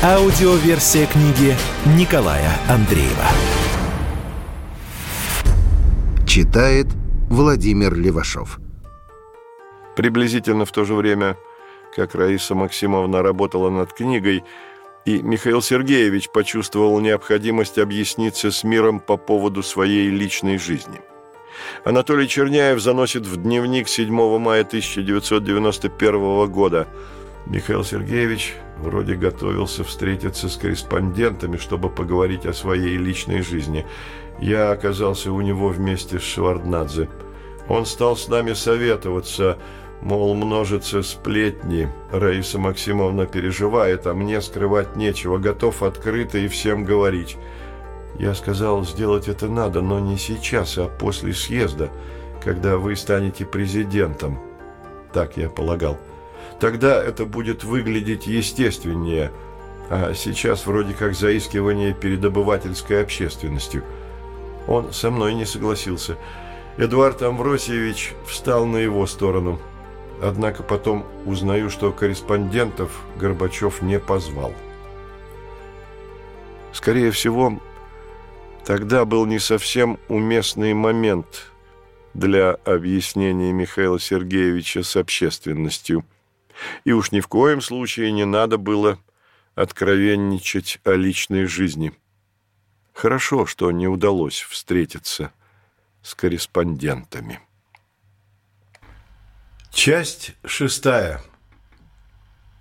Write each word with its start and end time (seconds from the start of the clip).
Аудиоверсия 0.00 1.08
книги 1.08 1.56
Николая 1.98 2.52
Андреева. 2.68 3.26
Читает 6.24 6.86
Владимир 7.28 7.96
Левашов. 7.96 8.60
Приблизительно 9.96 10.64
в 10.66 10.70
то 10.70 10.84
же 10.84 10.94
время, 10.94 11.36
как 11.96 12.14
Раиса 12.14 12.54
Максимовна 12.54 13.22
работала 13.22 13.70
над 13.70 13.92
книгой, 13.92 14.44
и 15.04 15.20
Михаил 15.20 15.60
Сергеевич 15.60 16.30
почувствовал 16.30 17.00
необходимость 17.00 17.78
объясниться 17.78 18.52
с 18.52 18.62
миром 18.62 19.00
по 19.00 19.16
поводу 19.16 19.64
своей 19.64 20.10
личной 20.10 20.58
жизни. 20.58 21.00
Анатолий 21.84 22.28
Черняев 22.28 22.80
заносит 22.80 23.26
в 23.26 23.36
дневник 23.36 23.88
7 23.88 24.38
мая 24.38 24.62
1991 24.62 26.46
года. 26.52 26.86
Михаил 27.46 27.84
Сергеевич 27.84 28.54
вроде 28.78 29.14
готовился 29.14 29.84
встретиться 29.84 30.48
с 30.48 30.56
корреспондентами, 30.56 31.56
чтобы 31.56 31.88
поговорить 31.88 32.46
о 32.46 32.52
своей 32.52 32.96
личной 32.96 33.42
жизни. 33.42 33.86
Я 34.40 34.70
оказался 34.70 35.32
у 35.32 35.40
него 35.40 35.68
вместе 35.68 36.18
с 36.18 36.22
Шеварднадзе. 36.22 37.08
Он 37.68 37.86
стал 37.86 38.16
с 38.16 38.28
нами 38.28 38.52
советоваться, 38.52 39.58
мол, 40.00 40.34
множатся 40.34 41.02
сплетни. 41.02 41.90
Раиса 42.12 42.58
Максимовна 42.58 43.26
переживает, 43.26 44.06
а 44.06 44.14
мне 44.14 44.40
скрывать 44.40 44.96
нечего, 44.96 45.38
готов 45.38 45.82
открыто 45.82 46.38
и 46.38 46.48
всем 46.48 46.84
говорить. 46.84 47.36
Я 48.18 48.34
сказал, 48.34 48.84
сделать 48.84 49.28
это 49.28 49.48
надо, 49.48 49.80
но 49.80 50.00
не 50.00 50.16
сейчас, 50.16 50.78
а 50.78 50.88
после 50.88 51.32
съезда, 51.32 51.90
когда 52.42 52.76
вы 52.76 52.96
станете 52.96 53.44
президентом. 53.44 54.38
Так 55.12 55.36
я 55.36 55.48
полагал. 55.48 55.98
Тогда 56.60 57.02
это 57.02 57.24
будет 57.24 57.62
выглядеть 57.62 58.26
естественнее, 58.26 59.30
а 59.90 60.12
сейчас 60.14 60.66
вроде 60.66 60.92
как 60.92 61.14
заискивание 61.14 61.94
перед 61.94 62.24
обывательской 62.24 63.02
общественностью. 63.02 63.84
Он 64.66 64.92
со 64.92 65.10
мной 65.10 65.34
не 65.34 65.46
согласился. 65.46 66.16
Эдуард 66.76 67.22
Амвросиевич 67.22 68.12
встал 68.26 68.66
на 68.66 68.76
его 68.76 69.06
сторону. 69.06 69.58
Однако 70.20 70.64
потом 70.64 71.06
узнаю, 71.24 71.70
что 71.70 71.92
корреспондентов 71.92 72.90
Горбачев 73.16 73.82
не 73.82 74.00
позвал. 74.00 74.52
Скорее 76.72 77.12
всего, 77.12 77.60
тогда 78.64 79.04
был 79.04 79.26
не 79.26 79.38
совсем 79.38 79.98
уместный 80.08 80.74
момент 80.74 81.52
для 82.14 82.50
объяснения 82.64 83.52
Михаила 83.52 84.00
Сергеевича 84.00 84.82
с 84.82 84.96
общественностью– 84.96 86.04
и 86.84 86.92
уж 86.92 87.12
ни 87.12 87.20
в 87.20 87.28
коем 87.28 87.60
случае 87.60 88.12
не 88.12 88.24
надо 88.24 88.58
было 88.58 88.98
откровенничать 89.54 90.80
о 90.84 90.92
личной 90.92 91.46
жизни. 91.46 91.92
Хорошо, 92.92 93.46
что 93.46 93.70
не 93.70 93.88
удалось 93.88 94.40
встретиться 94.40 95.32
с 96.02 96.14
корреспондентами. 96.14 97.40
Часть 99.70 100.34
шестая. 100.44 101.20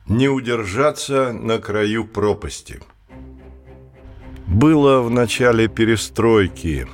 Не 0.07 0.29
удержаться 0.29 1.33
на 1.33 1.59
краю 1.59 2.05
пропасти. 2.05 2.81
Было 4.47 5.01
в 5.01 5.09
начале 5.09 5.67
перестройки 5.67 6.87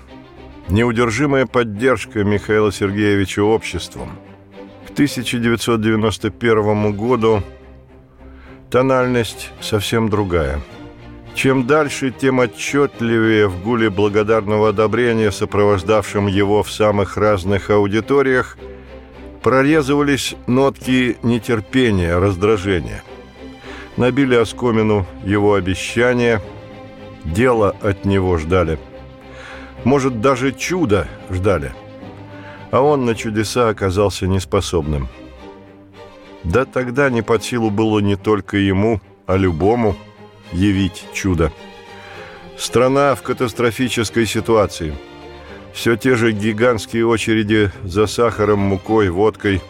неудержимая 0.69 1.45
поддержка 1.45 2.23
Михаила 2.23 2.71
Сергеевича 2.71 3.43
обществом– 3.43 4.17
1991 4.93 6.95
году 6.95 7.41
тональность 8.69 9.49
совсем 9.59 10.07
другая. 10.07 10.61
Чем 11.33 11.65
дальше, 11.65 12.11
тем 12.11 12.39
отчетливее 12.39 13.47
в 13.47 13.63
гуле 13.63 13.89
благодарного 13.89 14.69
одобрения, 14.69 15.31
сопровождавшем 15.31 16.27
его 16.27 16.61
в 16.61 16.71
самых 16.71 17.17
разных 17.17 17.71
аудиториях, 17.71 18.55
прорезывались 19.41 20.35
нотки 20.45 21.17
нетерпения, 21.23 22.19
раздражения. 22.19 23.03
Набили 23.97 24.35
оскомину 24.35 25.07
его 25.23 25.55
обещания, 25.55 26.39
дело 27.25 27.75
от 27.81 28.05
него 28.05 28.37
ждали. 28.37 28.77
Может, 29.85 30.21
даже 30.21 30.51
чудо 30.51 31.07
ждали– 31.31 31.73
а 32.73 32.81
он 32.81 33.05
на 33.05 33.13
чудеса 33.13 33.69
оказался 33.69 34.25
неспособным. 34.25 35.07
Да 36.43 36.65
тогда 36.65 37.11
не 37.11 37.21
под 37.21 37.43
силу 37.43 37.69
было 37.69 37.99
не 37.99 38.15
только 38.15 38.57
ему, 38.57 38.99
а 39.27 39.37
любому 39.37 39.95
явить 40.51 41.05
чудо. 41.13 41.51
Страна 42.57 43.13
в 43.13 43.21
катастрофической 43.21 44.25
ситуации. 44.25 44.95
Все 45.71 45.95
те 45.97 46.15
же 46.15 46.31
гигантские 46.31 47.05
очереди 47.05 47.71
за 47.83 48.07
сахаром, 48.07 48.61
мукой, 48.61 49.11
водкой. 49.11 49.61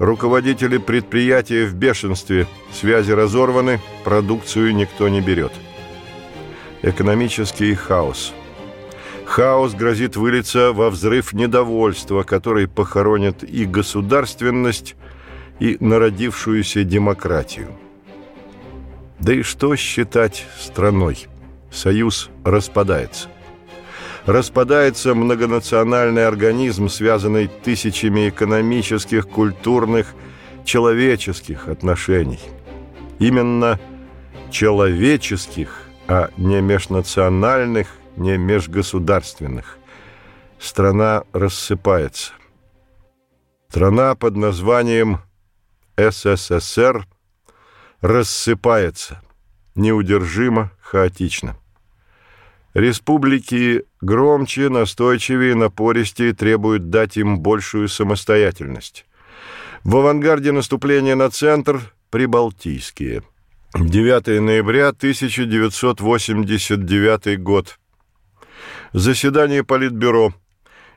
Руководители 0.00 0.78
предприятия 0.78 1.64
в 1.66 1.74
бешенстве, 1.74 2.48
связи 2.72 3.12
разорваны, 3.12 3.78
продукцию 4.02 4.74
никто 4.74 5.08
не 5.08 5.20
берет. 5.20 5.52
Экономический 6.82 7.74
хаос– 7.74 8.34
Хаос 9.26 9.74
грозит 9.74 10.16
вылиться 10.16 10.72
во 10.72 10.90
взрыв 10.90 11.32
недовольства, 11.32 12.22
который 12.22 12.68
похоронит 12.68 13.42
и 13.42 13.64
государственность, 13.64 14.96
и 15.60 15.76
народившуюся 15.80 16.84
демократию. 16.84 17.68
Да 19.20 19.32
и 19.32 19.42
что 19.42 19.74
считать 19.76 20.46
страной? 20.60 21.26
Союз 21.70 22.30
распадается. 22.44 23.28
Распадается 24.26 25.14
многонациональный 25.14 26.26
организм, 26.26 26.88
связанный 26.88 27.48
тысячами 27.48 28.28
экономических, 28.28 29.28
культурных, 29.28 30.14
человеческих 30.64 31.68
отношений. 31.68 32.40
Именно 33.18 33.78
человеческих, 34.50 35.82
а 36.08 36.30
не 36.36 36.60
межнациональных 36.60 37.88
не 38.16 38.36
межгосударственных. 38.36 39.78
Страна 40.58 41.24
рассыпается. 41.32 42.32
Страна 43.68 44.14
под 44.14 44.36
названием 44.36 45.20
СССР 45.96 47.06
рассыпается 48.00 49.20
неудержимо, 49.74 50.70
хаотично. 50.80 51.56
Республики 52.74 53.84
громче, 54.00 54.68
настойчивее, 54.68 55.54
напористее 55.54 56.34
требуют 56.34 56.90
дать 56.90 57.16
им 57.16 57.38
большую 57.38 57.88
самостоятельность. 57.88 59.06
В 59.84 59.96
авангарде 59.96 60.50
наступления 60.52 61.14
на 61.14 61.30
центр– 61.30 61.80
прибалтийские. 62.10 63.22
9 63.74 64.40
ноября 64.40 64.88
1989 64.88 67.42
год. 67.42 67.78
Заседание 68.94 69.64
Политбюро. 69.64 70.32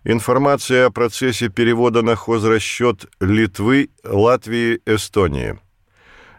Информация 0.03 0.85
о 0.85 0.91
процессе 0.91 1.49
перевода 1.49 2.03
на 2.03 2.15
хозрасчет 2.15 3.07
Литвы, 3.19 3.89
Латвии, 4.03 4.81
Эстонии. 4.85 5.59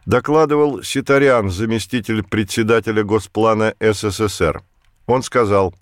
Докладывал 0.07 0.85
Ситарян, 0.85 1.51
заместитель 1.51 2.23
председателя 2.23 3.03
Госплана 3.03 3.75
СССР. 3.81 4.63
Он 5.07 5.25
сказал, 5.25 5.75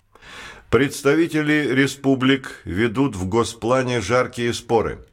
представители 0.71 1.69
республик 1.71 2.59
ведут 2.65 3.15
в 3.15 3.27
Госплане 3.27 4.01
жаркие 4.01 4.55
споры. 4.55 5.05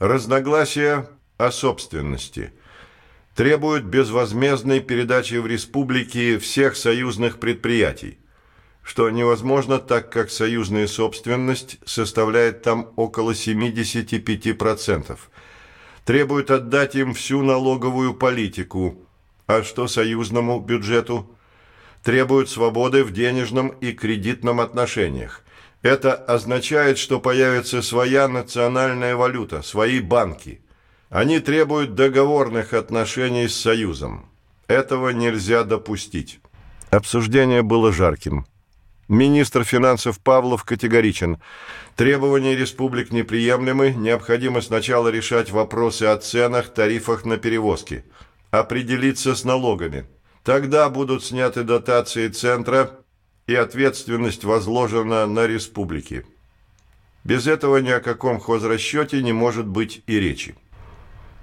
Разногласия 0.00 1.08
о 1.38 1.50
собственности. 1.50 2.52
Требуют 3.34 3.84
безвозмездной 3.84 4.80
передачи 4.80 5.36
в 5.36 5.46
республики 5.46 6.36
всех 6.36 6.76
союзных 6.76 7.40
предприятий 7.40 8.18
что 8.84 9.10
невозможно, 9.10 9.78
так 9.78 10.12
как 10.12 10.30
союзная 10.30 10.86
собственность 10.86 11.78
составляет 11.84 12.62
там 12.62 12.92
около 12.96 13.32
75%. 13.32 15.18
Требуют 16.04 16.50
отдать 16.50 16.94
им 16.94 17.14
всю 17.14 17.42
налоговую 17.42 18.14
политику. 18.14 18.98
А 19.46 19.62
что 19.62 19.88
союзному 19.88 20.60
бюджету? 20.60 21.34
требуют 22.04 22.50
свободы 22.50 23.02
в 23.02 23.12
денежном 23.12 23.68
и 23.68 23.92
кредитном 23.92 24.60
отношениях. 24.60 25.42
Это 25.82 26.14
означает, 26.14 26.98
что 26.98 27.18
появится 27.18 27.82
своя 27.82 28.28
национальная 28.28 29.16
валюта, 29.16 29.62
свои 29.62 30.00
банки. 30.00 30.60
Они 31.08 31.40
требуют 31.40 31.94
договорных 31.94 32.74
отношений 32.74 33.48
с 33.48 33.58
Союзом. 33.58 34.28
Этого 34.66 35.10
нельзя 35.10 35.64
допустить. 35.64 36.40
Обсуждение 36.90 37.62
было 37.62 37.92
жарким. 37.92 38.46
Министр 39.08 39.64
финансов 39.64 40.18
Павлов 40.20 40.64
категоричен. 40.64 41.38
Требования 41.96 42.56
республик 42.56 43.12
неприемлемы, 43.12 43.90
необходимо 43.90 44.60
сначала 44.60 45.08
решать 45.08 45.50
вопросы 45.50 46.04
о 46.04 46.16
ценах, 46.16 46.72
тарифах 46.72 47.24
на 47.24 47.36
перевозки, 47.36 48.04
определиться 48.50 49.34
с 49.34 49.44
налогами. 49.44 50.06
Тогда 50.42 50.88
будут 50.88 51.24
сняты 51.24 51.62
дотации 51.62 52.28
центра, 52.28 52.90
и 53.46 53.54
ответственность 53.54 54.44
возложена 54.44 55.26
на 55.26 55.46
республики. 55.46 56.24
Без 57.24 57.46
этого 57.46 57.78
ни 57.78 57.90
о 57.90 58.00
каком 58.00 58.40
хозрасчете 58.40 59.22
не 59.22 59.32
может 59.32 59.66
быть 59.66 60.02
и 60.06 60.18
речи. 60.18 60.54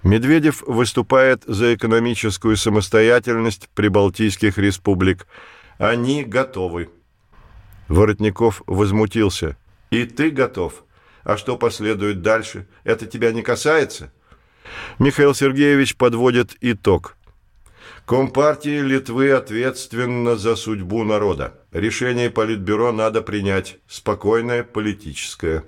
Медведев 0.04 0.64
выступает 0.66 1.44
за 1.46 1.75
экономическую 1.75 2.57
самостоятельность 2.57 3.69
прибалтийских 3.75 4.57
республик. 4.57 5.28
Они 5.78 6.24
готовы. 6.24 6.90
Воротников 7.92 8.64
возмутился. 8.68 9.58
«И 9.90 10.06
ты 10.06 10.30
готов? 10.30 10.86
А 11.24 11.36
что 11.36 11.58
последует 11.58 12.22
дальше? 12.22 12.68
Это 12.86 13.06
тебя 13.06 13.34
не 13.34 13.42
касается?» 13.42 14.14
Михаил 14.98 15.36
Сергеевич 15.36 15.98
подводит 15.98 16.56
итог. 16.62 17.18
Компартия 18.06 18.82
Литвы 18.82 19.32
ответственна 19.32 20.38
за 20.38 20.56
судьбу 20.56 21.04
народа. 21.04 21.60
Решение 21.74 22.30
Политбюро 22.30 22.94
надо 22.94 23.22
принять. 23.22 23.78
Спокойное, 23.88 24.64
политическое. 24.64 25.66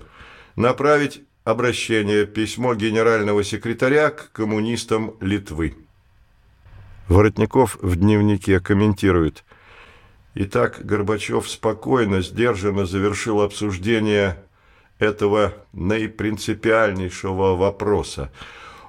Направить 0.56 1.22
обращение, 1.44 2.26
письмо 2.26 2.74
генерального 2.74 3.44
секретаря 3.44 4.08
к 4.10 4.32
коммунистам 4.32 5.14
Литвы. 5.20 5.74
Воротников 7.08 7.76
в 7.82 7.96
дневнике 7.96 8.60
комментирует. 8.60 9.44
Итак, 10.36 10.80
Горбачев 10.84 11.48
спокойно, 11.48 12.20
сдержанно 12.20 12.86
завершил 12.86 13.40
обсуждение 13.40 14.36
этого 14.98 15.54
наипринципиальнейшего 15.72 17.54
вопроса. 17.54 18.32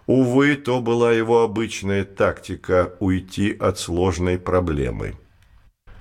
Увы, 0.07 0.55
то 0.55 0.81
была 0.81 1.13
его 1.13 1.43
обычная 1.43 2.03
тактика 2.03 2.93
уйти 2.99 3.55
от 3.59 3.77
сложной 3.77 4.39
проблемы. 4.39 5.15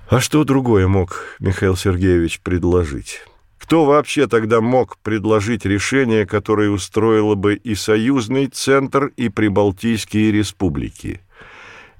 А 0.09 0.19
что 0.19 0.43
другое 0.43 0.87
мог 0.87 1.37
Михаил 1.39 1.75
Сергеевич 1.75 2.39
предложить? 2.39 3.21
Кто 3.59 3.85
вообще 3.85 4.27
тогда 4.27 4.61
мог 4.61 4.97
предложить 4.99 5.65
решение, 5.65 6.25
которое 6.25 6.69
устроило 6.69 7.35
бы 7.35 7.55
и 7.55 7.73
союзный 7.73 8.47
центр, 8.47 9.11
и 9.17 9.29
прибалтийские 9.29 10.31
республики? 10.31 11.21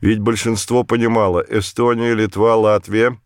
Ведь 0.01 0.19
большинство 0.19 0.83
понимало, 0.83 1.43
Эстония, 1.47 2.13
Литва, 2.15 2.55
Латвия– 2.55 3.19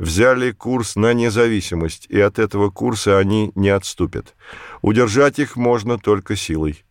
взяли 0.00 0.52
курс 0.52 0.96
на 0.96 1.12
независимость, 1.12 2.06
и 2.08 2.18
от 2.18 2.38
этого 2.38 2.70
курса 2.70 3.18
они 3.18 3.52
не 3.54 3.68
отступят. 3.68 4.34
Удержать 4.80 5.38
их 5.38 5.56
можно 5.56 5.98
только 5.98 6.36
силой. 6.36 6.82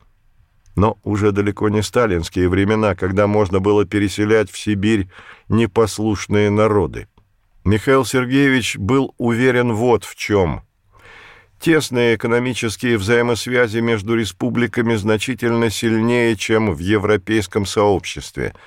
Но 0.75 0.97
уже 1.03 1.31
далеко 1.31 1.69
не 1.69 1.81
сталинские 1.81 2.47
времена, 2.47 2.93
когда 2.93 3.25
можно 3.25 3.59
было 3.59 3.83
переселять 3.85 4.51
в 4.51 4.57
Сибирь 4.57 5.09
непослушные 5.49 6.51
народы. 6.51 7.07
Михаил 7.65 8.05
Сергеевич 8.05 8.77
был 8.77 9.15
уверен 9.17 9.73
вот 9.73 10.03
в 10.05 10.15
чем. 10.15 10.61
Тесные 11.59 12.15
экономические 12.15 12.97
взаимосвязи 12.97 13.79
между 13.79 14.15
республиками 14.15 14.95
значительно 14.95 15.71
сильнее, 15.71 16.37
чем 16.37 16.73
в 16.73 16.77
европейском 16.77 17.65
сообществе– 17.65 18.53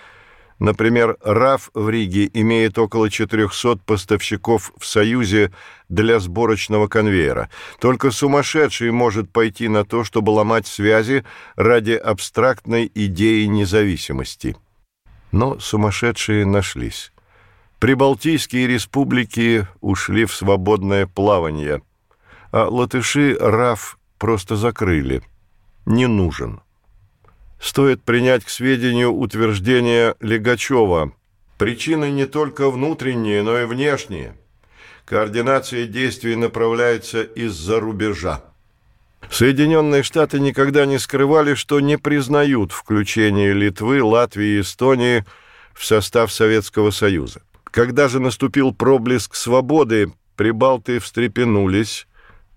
Например, 0.62 1.16
РАФ 1.24 1.70
в 1.74 1.88
Риге 1.88 2.30
имеет 2.34 2.78
около 2.78 3.10
400 3.10 3.78
поставщиков 3.84 4.72
в 4.78 4.86
Союзе 4.86 5.50
для 5.88 6.20
сборочного 6.20 6.86
конвейера. 6.86 7.50
Только 7.80 8.12
сумасшедший 8.12 8.92
может 8.92 9.28
пойти 9.32 9.66
на 9.66 9.84
то, 9.84 10.04
чтобы 10.04 10.30
ломать 10.30 10.68
связи 10.68 11.24
ради 11.56 11.94
абстрактной 11.94 12.88
идеи 12.94 13.46
независимости. 13.46 14.56
Но 15.32 15.58
сумасшедшие 15.58 16.46
нашлись. 16.46 17.12
Прибалтийские 17.80 18.68
республики 18.68 19.66
ушли 19.80 20.26
в 20.26 20.32
свободное 20.32 21.08
плавание, 21.08 21.82
а 22.52 22.68
латыши 22.68 23.36
РАФ 23.36 23.98
просто 24.16 24.54
закрыли. 24.54 25.22
Не 25.86 26.06
нужен 26.06 26.60
стоит 27.62 28.02
принять 28.02 28.44
к 28.44 28.50
сведению 28.50 29.12
утверждение 29.12 30.16
Легачева. 30.20 31.12
Причины 31.58 32.10
не 32.10 32.26
только 32.26 32.68
внутренние, 32.68 33.42
но 33.42 33.58
и 33.60 33.66
внешние. 33.66 34.36
Координация 35.04 35.86
действий 35.86 36.34
направляется 36.34 37.22
из-за 37.22 37.78
рубежа. 37.78 38.42
Соединенные 39.30 40.02
Штаты 40.02 40.40
никогда 40.40 40.86
не 40.86 40.98
скрывали, 40.98 41.54
что 41.54 41.78
не 41.78 41.96
признают 41.98 42.72
включение 42.72 43.52
Литвы, 43.52 44.02
Латвии 44.02 44.56
и 44.56 44.60
Эстонии 44.60 45.24
в 45.72 45.84
состав 45.84 46.32
Советского 46.32 46.90
Союза. 46.90 47.42
Когда 47.64 48.08
же 48.08 48.18
наступил 48.18 48.74
проблеск 48.74 49.36
свободы, 49.36 50.12
прибалты 50.36 50.98
встрепенулись, 50.98 52.08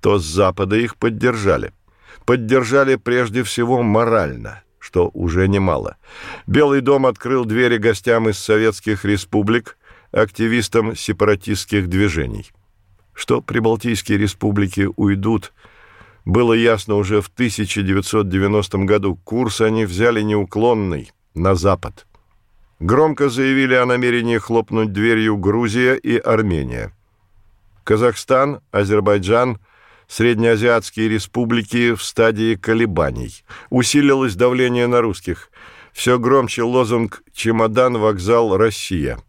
то 0.02 0.18
с 0.18 0.26
Запада 0.26 0.76
их 0.78 0.98
поддержали. 0.98 1.74
Поддержали 2.26 2.96
прежде 2.96 3.44
всего 3.44 3.84
морально 3.84 4.65
что 4.86 5.10
уже 5.16 5.48
немало. 5.48 5.98
Белый 6.46 6.82
дом 6.82 7.08
открыл 7.08 7.44
двери 7.46 7.78
гостям 7.78 8.30
из 8.30 8.38
советских 8.38 9.04
республик, 9.04 9.80
активистам 10.12 10.96
сепаратистских 10.96 11.90
движений. 11.90 12.52
Что 13.12 13.42
прибалтийские 13.42 14.20
республики 14.20 14.88
уйдут, 14.96 15.54
было 16.24 16.54
ясно 16.54 16.96
уже 16.96 17.22
в 17.22 17.30
1990 17.30 18.78
году. 18.86 19.16
Курс 19.24 19.60
они 19.60 19.86
взяли 19.86 20.22
неуклонный, 20.22 21.12
на 21.34 21.56
запад. 21.56 22.06
Громко 22.80 23.30
заявили 23.30 23.74
о 23.74 23.88
намерении 23.88 24.38
хлопнуть 24.38 24.94
дверью 24.94 25.38
Грузия 25.38 25.96
и 25.96 26.16
Армения. 26.18 26.96
Казахстан, 27.84 28.62
Азербайджан– 28.72 29.58
среднеазиатские 30.08 31.10
республики 31.10 31.94
в 31.94 32.04
стадии 32.04 32.56
колебаний. 32.56 33.44
Усилилось 33.70 34.36
давление 34.36 34.88
на 34.88 35.02
русских. 35.02 35.50
Все 35.94 36.20
громче 36.20 36.64
лозунг 36.64 37.24
«Чемодан, 37.34 37.98
вокзал, 37.98 38.58
Россия». 38.58 39.20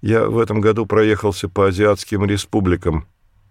Я 0.00 0.26
в 0.26 0.38
этом 0.38 0.60
году 0.60 0.86
проехался 0.86 1.48
по 1.48 1.68
азиатским 1.68 2.24
республикам. 2.26 3.06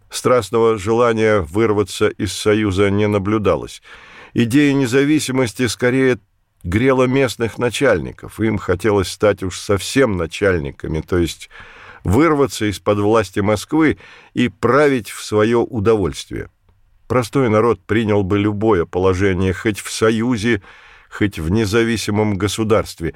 Страстного 0.10 0.78
желания 0.78 1.40
вырваться 1.40 2.10
из 2.10 2.32
Союза 2.34 2.92
не 2.92 3.08
наблюдалось. 3.08 3.82
Идея 4.36 4.74
независимости 4.74 5.66
скорее 5.66 6.20
грела 6.64 7.06
местных 7.06 7.58
начальников. 7.58 8.40
Им 8.40 8.58
хотелось 8.58 9.10
стать 9.10 9.44
уж 9.44 9.60
совсем 9.60 10.18
начальниками, 10.18 11.02
то 11.02 11.18
есть 11.18 11.50
вырваться 12.04 12.66
из-под 12.70 13.00
власти 13.00 13.40
Москвы 13.40 13.98
и 14.34 14.50
править 14.50 15.10
в 15.10 15.24
свое 15.24 15.58
удовольствие. 15.58 16.50
Простой 17.14 17.48
народ 17.48 17.80
принял 17.80 18.24
бы 18.24 18.40
любое 18.40 18.86
положение, 18.86 19.54
хоть 19.54 19.80
в 19.80 19.92
союзе, 19.92 20.64
хоть 21.12 21.38
в 21.38 21.52
независимом 21.52 22.40
государстве. 22.40 23.14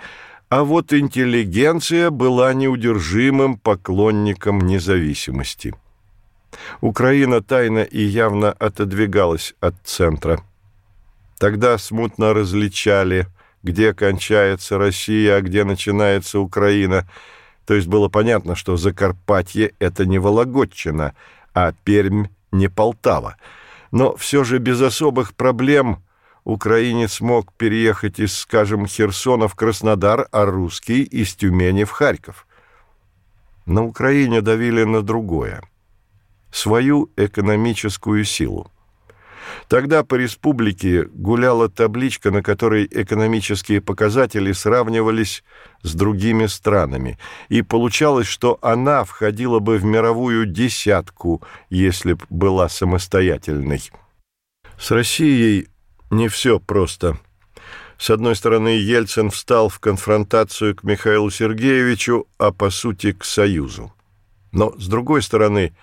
А 0.49 0.63
вот 0.63 0.93
интеллигенция 0.93 2.11
была 2.11 2.53
неудержимым 2.53 3.57
поклонником 3.57 4.59
независимости. 4.59 5.73
Украина 6.79 7.41
тайно 7.41 7.79
и 7.79 7.99
явно 7.99 8.51
отодвигалась 8.51 9.55
от 9.61 9.73
центра. 9.83 10.43
Тогда 11.39 11.79
смутно 11.79 12.35
различали, 12.35 13.25
где 13.63 13.95
кончается 13.95 14.77
Россия, 14.77 15.37
а 15.37 15.41
где 15.41 15.63
начинается 15.63 16.39
Украина. 16.39 17.09
То 17.65 17.73
есть 17.73 17.87
было 17.87 18.09
понятно, 18.09 18.55
что 18.55 18.77
Закарпатье— 18.77 19.71
это 19.79 20.05
не 20.05 20.19
Вологодчина, 20.19 21.15
а 21.55 21.73
Пермь— 21.83 22.27
не 22.51 22.67
Полтава 22.67 23.37
но 23.91 24.15
все 24.15 24.43
же 24.43 24.59
без 24.59 24.81
особых 24.81 25.35
проблем 25.35 26.03
украинец 26.43 27.21
мог 27.21 27.53
переехать 27.53 28.19
из, 28.19 28.37
скажем, 28.37 28.87
Херсона 28.87 29.47
в 29.47 29.55
Краснодар, 29.55 30.27
а 30.31 30.45
русский– 30.45 31.03
из 31.03 31.35
Тюмени 31.35 31.83
в 31.83 31.91
Харьков. 31.91 32.47
На 33.65 33.83
Украине 33.83 34.41
давили 34.41 34.83
на 34.83 35.01
другое– 35.01 35.61
свою 36.51 37.11
экономическую 37.17 38.23
силу. 38.23 38.71
Тогда 39.67 40.03
по 40.03 40.15
республике 40.15 41.05
гуляла 41.05 41.69
табличка, 41.69 42.31
на 42.31 42.41
которой 42.41 42.87
экономические 42.89 43.81
показатели 43.81 44.51
сравнивались 44.51 45.43
с 45.83 45.93
другими 45.93 46.45
странами, 46.47 47.17
и 47.49 47.61
получалось, 47.61 48.27
что 48.27 48.57
она 48.61 49.03
входила 49.03 49.59
бы 49.59 49.77
в 49.77 49.85
мировую 49.85 50.45
десятку, 50.45 51.41
если 51.69 52.13
б 52.13 52.25
была 52.29 52.69
самостоятельной. 52.69 53.81
С 54.79 54.91
Россией 54.91 55.67
не 56.11 56.27
все 56.27 56.59
просто. 56.59 57.19
С 57.97 58.11
одной 58.11 58.35
стороны, 58.35 58.69
Ельцин 58.69 59.31
встал 59.31 59.69
в 59.69 59.79
конфронтацию 59.79 60.75
к 60.75 60.83
Михаилу 60.83 61.31
Сергеевичу, 61.31 62.27
а 62.37 62.51
по 62.51 62.69
сути 62.69 63.11
к 63.11 63.25
Союзу. 63.25 63.91
Но 64.51 64.73
с 64.77 64.87
другой 64.87 65.23
стороны, 65.23 65.75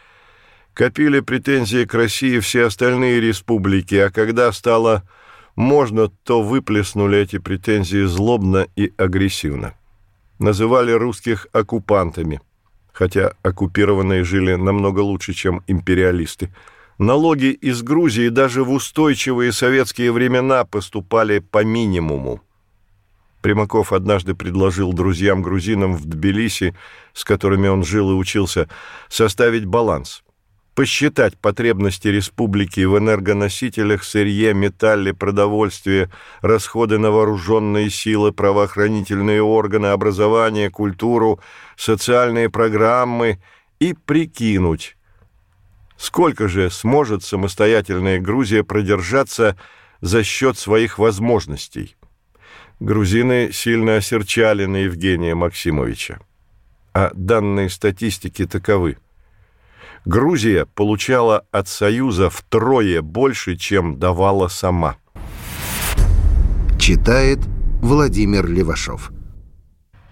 копили 0.75 1.21
претензии 1.21 1.85
к 1.85 1.95
России 1.95 2.41
все 2.41 2.67
остальные 2.67 3.21
республики, 3.21 3.95
а 3.95 4.11
когда 4.11 4.53
стало 4.53 5.05
можно, 5.57 6.09
то 6.09 6.43
выплеснули 6.43 7.19
эти 7.19 7.39
претензии 7.39 8.05
злобно 8.05 8.67
и 8.77 8.93
агрессивно. 8.97 9.75
Называли 10.41 10.91
русских 10.91 11.47
оккупантами, 11.53 12.41
хотя 12.93 13.35
оккупированные 13.43 14.25
жили 14.25 14.55
намного 14.55 15.01
лучше, 15.01 15.33
чем 15.33 15.63
империалисты. 15.69 16.53
Налоги 16.99 17.47
из 17.47 17.83
Грузии 17.83 18.29
даже 18.29 18.65
в 18.65 18.71
устойчивые 18.71 19.53
советские 19.53 20.13
времена 20.13 20.65
поступали 20.65 21.39
по 21.39 21.65
минимуму. 21.65 22.43
Примаков 23.43 23.93
однажды 23.93 24.35
предложил 24.35 24.93
друзьям-грузинам 24.93 25.95
в 25.95 26.07
Тбилиси, 26.07 26.75
с 27.13 27.25
которыми 27.25 27.69
он 27.69 27.85
жил 27.85 28.11
и 28.11 28.15
учился, 28.15 28.69
составить 29.09 29.67
баланс 29.67 30.25
посчитать 30.75 31.39
потребности 31.39 32.09
республики 32.09 32.81
в 32.81 32.99
энергоносителях, 32.99 34.03
сырье, 34.03 34.55
металле, 34.55 35.15
продовольствии, 35.15 36.11
расходы 36.41 36.99
на 36.99 37.11
вооруженные 37.11 37.91
силы, 37.91 38.33
правоохранительные 38.33 39.43
органы, 39.43 39.87
образование, 39.87 40.71
культуру, 40.71 41.41
социальные 41.77 42.51
программы 42.51 43.41
и 43.79 43.95
прикинуть, 43.95 44.97
сколько 45.97 46.49
же 46.49 46.71
сможет 46.71 47.23
самостоятельная 47.23 48.19
Грузия 48.19 48.65
продержаться 48.65 49.57
за 50.01 50.25
счет 50.25 50.59
своих 50.59 50.99
возможностей. 50.99 51.97
Грузины 52.81 53.51
сильно 53.53 53.97
осерчали 53.97 54.65
на 54.67 54.79
Евгения 54.79 55.35
Максимовича. 55.37 56.19
А 56.93 57.11
данные 57.15 57.71
статистики 57.71 58.45
таковы– 58.47 58.99
Грузия 60.05 60.67
получала 60.67 61.47
от 61.51 61.67
Союза 61.67 62.29
втрое 62.29 63.01
больше, 63.01 63.57
чем 63.57 63.99
давала 63.99 64.49
сама. 64.49 64.97
Читает 66.79 67.39
Владимир 67.81 68.47
Левашов. 68.47 69.11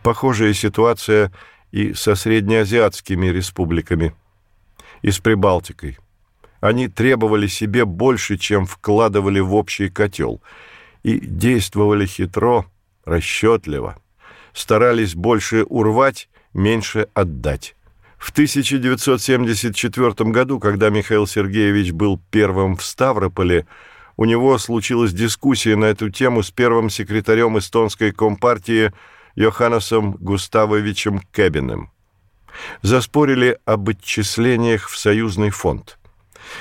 Похожая 0.03 0.55
ситуация 0.55 1.31
и 1.73 1.93
со 1.93 2.15
среднеазиатскими 2.15 3.27
республиками, 3.27 4.15
и 5.03 5.11
с 5.11 5.19
Прибалтикой. 5.19 5.99
Они 6.61 6.89
требовали 6.89 7.47
себе 7.47 7.85
больше, 7.85 8.39
чем 8.39 8.65
вкладывали 8.65 9.41
в 9.41 9.55
общий 9.55 9.91
котел, 9.91 10.41
и 11.03 11.19
действовали 11.19 12.07
хитро, 12.07 12.65
расчетливо, 13.05 13.99
старались 14.55 15.15
больше 15.15 15.65
урвать, 15.65 16.31
меньше 16.55 17.09
отдать. 17.13 17.75
В 18.23 18.31
1974 18.31 20.31
году, 20.31 20.61
когда 20.61 20.91
Михаил 20.91 21.27
Сергеевич 21.27 21.91
был 21.91 22.21
первым 22.31 22.77
в 22.77 22.85
Ставрополе, 22.85 23.67
у 24.17 24.27
него 24.27 24.57
случилась 24.59 25.13
дискуссия 25.13 25.75
на 25.75 25.87
эту 25.87 26.09
тему 26.09 26.45
с 26.45 26.53
первым 26.53 26.89
секретарем 26.89 27.59
эстонской 27.59 28.13
компартии 28.13 28.93
Йоханнесом 29.35 30.13
Густавовичем 30.13 31.21
Кэбиным. 31.33 31.91
Заспорили 32.83 33.59
об 33.65 33.89
отчислениях 33.89 34.89
в 34.89 34.97
союзный 34.97 35.51
фонд. 35.51 35.99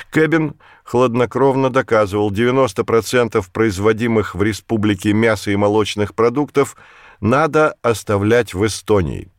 Кэбин 0.09 0.55
хладнокровно 0.83 1.69
доказывал, 1.69 2.31
90% 2.31 3.45
производимых 3.53 4.33
в 4.33 4.41
республике 4.41 5.13
мяса 5.13 5.51
и 5.51 5.55
молочных 5.55 6.15
продуктов 6.15 6.75
надо 7.19 7.75
оставлять 7.83 8.55
в 8.55 8.65
Эстонии. 8.65 9.30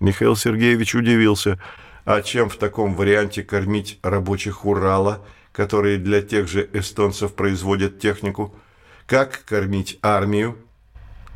Михаил 0.00 0.36
Сергеевич 0.36 0.94
удивился. 0.94 1.58
А 2.04 2.22
чем 2.22 2.48
в 2.48 2.56
таком 2.56 2.94
варианте 2.94 3.42
кормить 3.42 3.98
рабочих 4.02 4.64
Урала, 4.64 5.24
которые 5.52 5.98
для 5.98 6.22
тех 6.22 6.48
же 6.48 6.68
эстонцев 6.72 7.34
производят 7.34 7.98
технику? 7.98 8.54
Как 9.06 9.44
кормить 9.44 9.98
армию? 10.02 10.56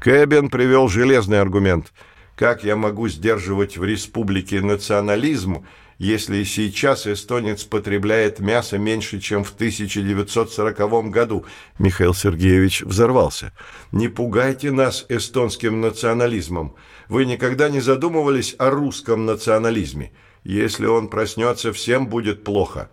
Кэбен 0.00 0.48
привел 0.48 0.88
железный 0.88 1.40
аргумент. 1.40 1.92
Как 2.36 2.64
я 2.64 2.76
могу 2.76 3.08
сдерживать 3.08 3.76
в 3.76 3.84
республике 3.84 4.60
национализм, 4.60 5.66
если 6.00 6.44
сейчас 6.44 7.06
эстонец 7.06 7.64
потребляет 7.64 8.40
мясо 8.40 8.78
меньше, 8.78 9.20
чем 9.20 9.44
в 9.44 9.52
1940 9.52 11.10
году. 11.10 11.44
Михаил 11.78 12.14
Сергеевич 12.14 12.80
взорвался. 12.80 13.52
«Не 13.92 14.08
пугайте 14.08 14.70
нас 14.70 15.04
эстонским 15.10 15.82
национализмом. 15.82 16.74
Вы 17.10 17.26
никогда 17.26 17.68
не 17.68 17.80
задумывались 17.80 18.56
о 18.58 18.70
русском 18.70 19.26
национализме. 19.26 20.10
Если 20.42 20.86
он 20.86 21.08
проснется, 21.08 21.70
всем 21.74 22.06
будет 22.06 22.44
плохо». 22.44 22.88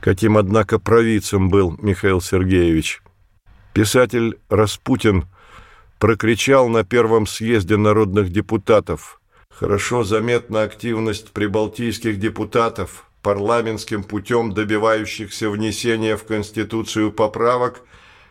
Каким, 0.00 0.38
однако, 0.38 0.78
провидцем 0.78 1.50
был 1.50 1.76
Михаил 1.82 2.22
Сергеевич. 2.22 3.02
Писатель 3.74 4.38
Распутин 4.48 5.26
прокричал 5.98 6.70
на 6.70 6.82
первом 6.82 7.26
съезде 7.26 7.76
народных 7.76 8.30
депутатов– 8.30 9.18
Хорошо 9.58 10.02
заметна 10.02 10.62
активность 10.62 11.32
прибалтийских 11.32 12.18
депутатов, 12.18 13.06
парламентским 13.22 14.02
путем 14.02 14.52
добивающихся 14.52 15.50
внесения 15.50 16.16
в 16.16 16.24
Конституцию 16.24 17.12
поправок, 17.12 17.82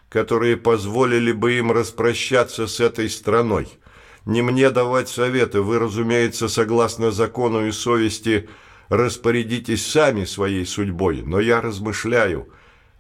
которые 0.10 0.58
позволили 0.58 1.32
бы 1.32 1.54
им 1.54 1.72
распрощаться 1.72 2.68
с 2.68 2.80
этой 2.80 3.10
страной. 3.10 3.70
Не 4.26 4.42
мне 4.42 4.70
давать 4.70 5.10
советы, 5.10 5.62
вы, 5.62 5.80
разумеется, 5.80 6.50
согласно 6.50 7.12
закону 7.12 7.66
и 7.66 7.72
совести, 7.72 8.50
распорядитесь 8.90 9.86
сами 9.86 10.26
своей 10.26 10.66
судьбой, 10.66 11.24
но 11.26 11.40
я 11.40 11.62
размышляю, 11.62 12.50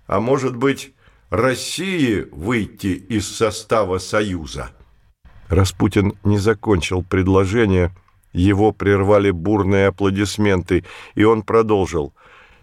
а 0.07 0.19
может 0.19 0.55
быть, 0.55 0.93
России 1.31 2.27
выйти 2.31 2.87
из 2.87 3.25
состава 3.27 3.99
Союза?» 3.99 4.71
Распутин 5.47 6.13
не 6.23 6.37
закончил 6.37 7.03
предложение, 7.03 7.95
его 8.33 8.71
прервали 8.71 9.31
бурные 9.31 9.87
аплодисменты, 9.87 10.83
и 11.15 11.23
он 11.23 11.43
продолжил. 11.43 12.13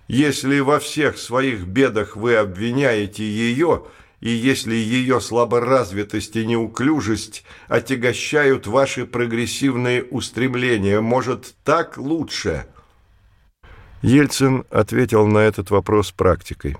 «Если 0.06 0.60
во 0.60 0.78
всех 0.78 1.18
своих 1.18 1.66
бедах 1.66 2.16
вы 2.16 2.36
обвиняете 2.36 3.24
ее, 3.24 3.84
и 4.20 4.30
если 4.30 4.74
ее 4.74 5.20
слаборазвитость 5.20 6.34
и 6.36 6.46
неуклюжесть 6.46 7.44
отягощают 7.68 8.66
ваши 8.66 9.06
прогрессивные 9.06 10.02
устремления, 10.04 11.00
может, 11.00 11.54
так 11.64 11.98
лучше?» 11.98 12.66
Ельцин 14.02 14.64
ответил 14.70 15.26
на 15.26 15.38
этот 15.38 15.70
вопрос 15.70 16.12
практикой. 16.12 16.76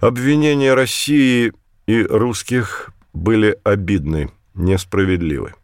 Обвинения 0.00 0.74
России 0.74 1.52
и 1.86 2.02
русских 2.02 2.90
были 3.12 3.58
обидны, 3.64 4.30
несправедливы. 4.54 5.54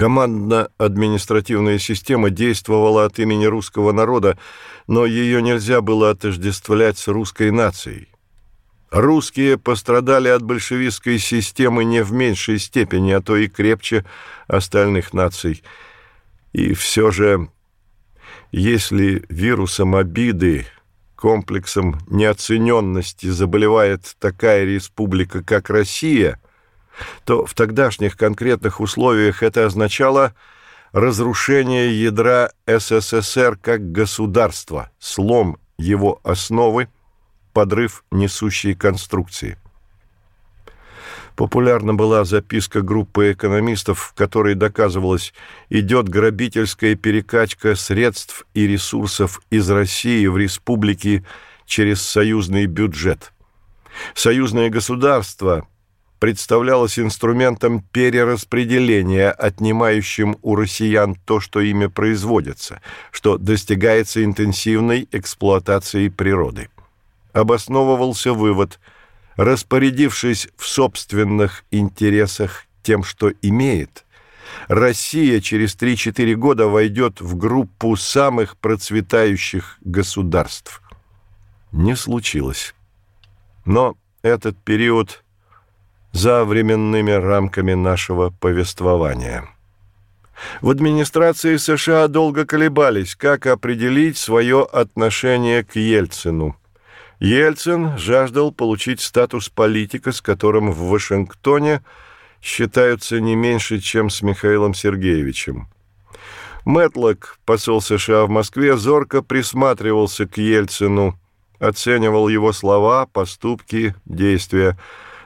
Командно-административная 0.00 1.78
система 1.78 2.30
действовала 2.30 3.04
от 3.04 3.18
имени 3.18 3.44
русского 3.44 3.92
народа, 3.92 4.38
но 4.86 5.04
ее 5.04 5.42
нельзя 5.42 5.82
было 5.82 6.08
отождествлять 6.08 6.96
с 6.96 7.06
русской 7.06 7.50
нацией. 7.50 8.08
Русские 8.90 9.58
пострадали 9.58 10.28
от 10.28 10.40
большевистской 10.40 11.18
системы 11.18 11.84
не 11.84 12.02
в 12.02 12.12
меньшей 12.12 12.58
степени, 12.58 13.10
а 13.12 13.20
то 13.20 13.36
и 13.36 13.46
крепче 13.46 14.06
остальных 14.46 15.12
наций. 15.12 15.62
И 16.54 16.72
все 16.72 17.10
же, 17.10 17.50
если 18.52 19.26
вирусом 19.28 19.96
обиды, 19.96 20.64
комплексом 21.14 21.98
неоцененности 22.08 23.26
заболевает 23.26 24.16
такая 24.18 24.64
республика, 24.64 25.44
как 25.44 25.68
Россия– 25.68 26.40
то 27.24 27.46
в 27.46 27.54
тогдашних 27.54 28.16
конкретных 28.16 28.80
условиях 28.80 29.42
это 29.42 29.66
означало 29.66 30.34
разрушение 30.92 32.02
ядра 32.02 32.50
СССР 32.66 33.56
как 33.60 33.92
государства, 33.92 34.90
слом 34.98 35.58
его 35.78 36.20
основы, 36.24 36.88
подрыв 37.52 38.04
несущей 38.10 38.74
конструкции. 38.74 39.56
Популярна 41.36 41.94
была 41.94 42.24
записка 42.24 42.82
группы 42.82 43.32
экономистов, 43.32 43.98
в 44.00 44.14
которой 44.14 44.54
доказывалось, 44.54 45.32
идет 45.70 46.08
грабительская 46.08 46.96
перекачка 46.96 47.76
средств 47.76 48.46
и 48.52 48.66
ресурсов 48.66 49.40
из 49.50 49.70
России 49.70 50.26
в 50.26 50.36
республики 50.36 51.24
через 51.64 52.02
союзный 52.02 52.66
бюджет– 52.66 53.32
Союзное 54.14 54.70
государство 54.70 55.66
представлялось 56.20 57.00
инструментом 57.00 57.80
перераспределения, 57.80 59.32
отнимающим 59.32 60.36
у 60.42 60.54
россиян 60.54 61.16
то, 61.16 61.40
что 61.40 61.60
ими 61.60 61.86
производится, 61.86 62.80
что 63.10 63.38
достигается 63.38 64.22
интенсивной 64.22 65.08
эксплуатацией 65.10 66.10
природы. 66.10 66.68
Обосновывался 67.32 68.32
вывод– 68.32 68.78
распорядившись 69.40 70.48
в 70.58 70.66
собственных 70.66 71.64
интересах 71.70 72.66
тем, 72.82 73.02
что 73.02 73.30
имеет, 73.40 74.04
Россия 74.68 75.40
через 75.40 75.76
3-4 75.76 76.34
года 76.34 76.66
войдет 76.66 77.22
в 77.22 77.36
группу 77.36 77.96
самых 77.96 78.58
процветающих 78.58 79.78
государств. 79.80 80.82
Не 81.72 81.96
случилось. 81.96 82.74
Но 83.64 83.96
этот 84.20 84.58
период 84.58 85.24
за 86.12 86.44
временными 86.44 87.12
рамками 87.12 87.74
нашего 87.74 88.30
повествования. 88.30 89.48
В 90.60 90.70
администрации 90.70 91.56
США 91.56 92.08
долго 92.08 92.46
колебались, 92.46 93.14
как 93.14 93.46
определить 93.46 94.16
свое 94.16 94.62
отношение 94.62 95.64
к 95.64 95.76
Ельцину. 95.76 96.56
Ельцин 97.20 97.98
жаждал 97.98 98.50
получить 98.50 99.00
статус 99.00 99.50
политика, 99.50 100.10
с 100.10 100.22
которым 100.22 100.72
в 100.72 100.88
Вашингтоне 100.88 101.82
считаются 102.40 103.20
не 103.20 103.36
меньше, 103.36 103.78
чем 103.78 104.08
с 104.08 104.22
Михаилом 104.22 104.72
Сергеевичем. 104.72 105.68
Мэтлок, 106.64 107.38
посол 107.44 107.82
США 107.82 108.24
в 108.24 108.30
Москве, 108.30 108.76
зорко 108.76 109.22
присматривался 109.22 110.26
к 110.26 110.38
Ельцину, 110.38 111.18
оценивал 111.58 112.28
его 112.28 112.52
слова, 112.52 113.06
поступки, 113.06 113.94
действия. 114.06 114.78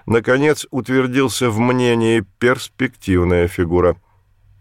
Наконец, 0.07 0.67
утвердился 0.71 1.51
в 1.51 1.59
мнении 1.59 2.25
перспективная 2.39 3.49
фигура. 3.49 3.97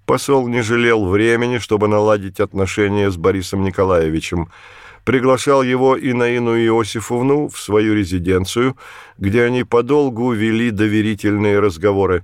Посол 0.06 0.48
не 0.48 0.62
жалел 0.62 1.06
времени, 1.08 1.58
чтобы 1.58 1.88
наладить 1.88 2.40
отношения 2.40 3.10
с 3.10 3.18
Борисом 3.18 3.64
Николаевичем– 3.64 4.50
приглашал 5.04 5.64
его 5.64 5.96
и 5.96 6.14
Наину 6.14 6.58
Иосифовну 6.58 7.48
в 7.50 7.60
свою 7.60 7.94
резиденцию, 7.94 8.78
где 9.18 9.44
они 9.44 9.64
подолгу 9.64 10.32
вели 10.32 10.72
доверительные 10.72 11.60
разговоры. 11.60 12.24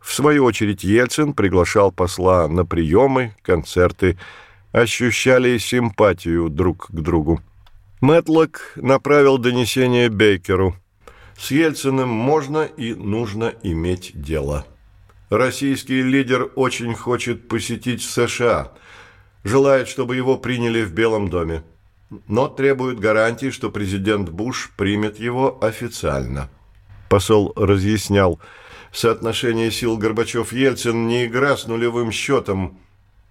В 0.00 0.12
свою 0.12 0.44
очередь 0.44 0.84
Ельцин 0.84 1.32
приглашал 1.32 1.92
посла 1.92 2.48
на 2.48 2.64
приемы, 2.64 3.34
концерты, 3.42 4.18
ощущали 4.72 5.58
симпатию 5.58 6.48
друг 6.48 6.88
к 6.88 6.94
другу. 6.94 7.40
Мэтлок 8.00 8.72
направил 8.76 9.38
донесение 9.38 10.08
Бейкеру. 10.08 10.74
С 11.42 11.50
Ельциным 11.50 12.08
можно 12.08 12.62
и 12.62 12.94
нужно 12.94 13.52
иметь 13.62 14.12
дело. 14.14 14.64
Российский 15.28 16.00
лидер 16.02 16.50
очень 16.54 16.94
хочет 16.94 17.48
посетить 17.48 18.02
США, 18.02 18.72
желает, 19.42 19.88
чтобы 19.88 20.16
его 20.16 20.38
приняли 20.38 20.82
в 20.82 20.94
Белом 20.94 21.28
доме 21.28 21.64
но 22.26 22.48
требует 22.48 23.00
гарантии, 23.00 23.50
что 23.50 23.70
президент 23.70 24.28
Буш 24.28 24.72
примет 24.76 25.18
его 25.18 25.58
официально. 25.62 26.50
Посол 27.08 27.52
разъяснял, 27.56 28.40
соотношение 28.92 29.70
сил 29.70 29.98
Горбачев-Ельцин 29.98 31.06
не 31.06 31.26
игра 31.26 31.56
с 31.56 31.66
нулевым 31.66 32.10
счетом, 32.10 32.78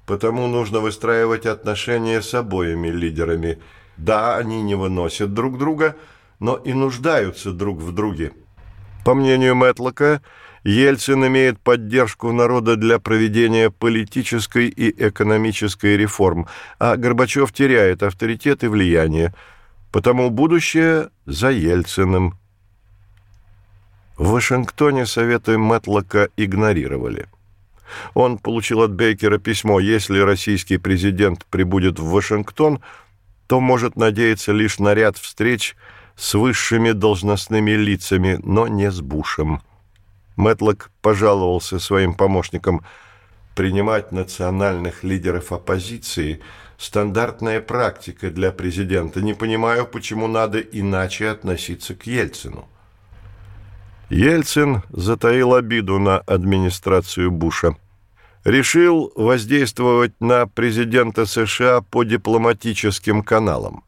потому 0.06 0.48
нужно 0.48 0.80
выстраивать 0.80 1.46
отношения 1.46 2.22
с 2.22 2.34
обоими 2.34 2.90
лидерами. 2.90 3.60
Да, 3.98 4.38
они 4.38 4.62
не 4.62 4.76
выносят 4.76 5.34
друг 5.34 5.58
друга, 5.58 5.96
но 6.42 6.56
и 6.56 6.74
нуждаются 6.74 7.52
друг 7.54 7.80
в 7.80 7.94
друге. 7.94 8.34
По 9.06 9.14
мнению 9.14 9.56
Мэтлока, 9.56 10.22
Ельцин 10.64 11.26
имеет 11.28 11.60
поддержку 11.60 12.32
народа 12.32 12.76
для 12.76 13.00
проведения 13.00 13.70
политической 13.70 14.68
и 14.68 15.08
экономической 15.08 15.96
реформ, 15.96 16.48
а 16.80 16.98
Горбачев 16.98 17.54
теряет 17.54 18.04
авторитет 18.04 18.64
и 18.64 18.68
влияние. 18.68 19.34
Потому 19.92 20.30
будущее 20.30 21.10
за 21.26 21.52
Ельциным. 21.52 22.38
В 24.18 24.32
Вашингтоне 24.32 25.06
советы 25.06 25.58
Мэтлока 25.58 26.30
игнорировали. 26.38 27.28
Он 28.14 28.38
получил 28.38 28.82
от 28.82 28.92
Бейкера 28.92 29.38
письмо, 29.38 29.80
если 29.80 30.20
российский 30.20 30.78
президент 30.78 31.46
прибудет 31.46 32.00
в 32.00 32.06
Вашингтон, 32.06 32.82
то 33.48 33.60
может 33.60 33.96
надеяться 33.96 34.54
лишь 34.54 34.80
на 34.80 34.94
ряд 34.94 35.18
встреч 35.18 35.76
с 36.16 36.34
высшими 36.34 36.92
должностными 36.92 37.72
лицами, 37.72 38.40
но 38.44 38.68
не 38.68 38.92
с 38.92 39.02
Бушем. 39.02 39.62
Мэтлок 40.36 40.92
пожаловался 41.02 41.80
своим 41.80 42.14
помощникам 42.14 42.84
принимать 43.56 44.12
национальных 44.12 45.04
лидеров 45.04 45.52
оппозиции– 45.52 46.42
стандартная 46.82 47.62
практика 47.62 48.32
для 48.32 48.52
президента. 48.52 49.22
Не 49.22 49.34
понимаю, 49.36 49.86
почему 49.86 50.28
надо 50.28 50.60
иначе 50.60 51.30
относиться 51.30 51.94
к 51.94 52.08
Ельцину. 52.08 52.68
Ельцин 54.10 54.82
затаил 54.90 55.54
обиду 55.54 56.00
на 56.00 56.18
администрацию 56.18 57.30
Буша. 57.30 57.76
Решил 58.44 59.14
воздействовать 59.16 60.20
на 60.20 60.48
президента 60.48 61.28
США 61.28 61.82
по 61.82 62.04
дипломатическим 62.04 63.22
каналам. 63.22 63.84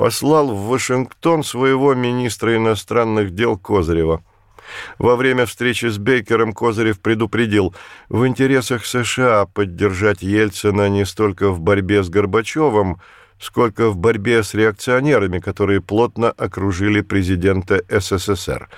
Послал 0.00 0.46
в 0.46 0.68
Вашингтон 0.68 1.44
своего 1.44 1.92
министра 1.92 2.56
иностранных 2.56 3.34
дел 3.34 3.58
Козырева– 3.58 4.24
во 4.98 5.14
время 5.14 5.44
встречи 5.44 5.84
с 5.90 5.98
Бейкером 5.98 6.54
Козырев 6.54 7.00
предупредил, 7.00 7.74
в 8.08 8.26
интересах 8.26 8.86
США 8.86 9.44
поддержать 9.44 10.22
Ельцина 10.22 10.88
не 10.88 11.04
столько 11.04 11.50
в 11.50 11.60
борьбе 11.60 12.02
с 12.02 12.08
Горбачевым, 12.08 12.98
сколько 13.38 13.90
в 13.90 13.98
борьбе 13.98 14.42
с 14.42 14.54
реакционерами, 14.54 15.38
которые 15.38 15.82
плотно 15.82 16.30
окружили 16.30 17.02
президента 17.02 17.82
СССР, 17.90 18.70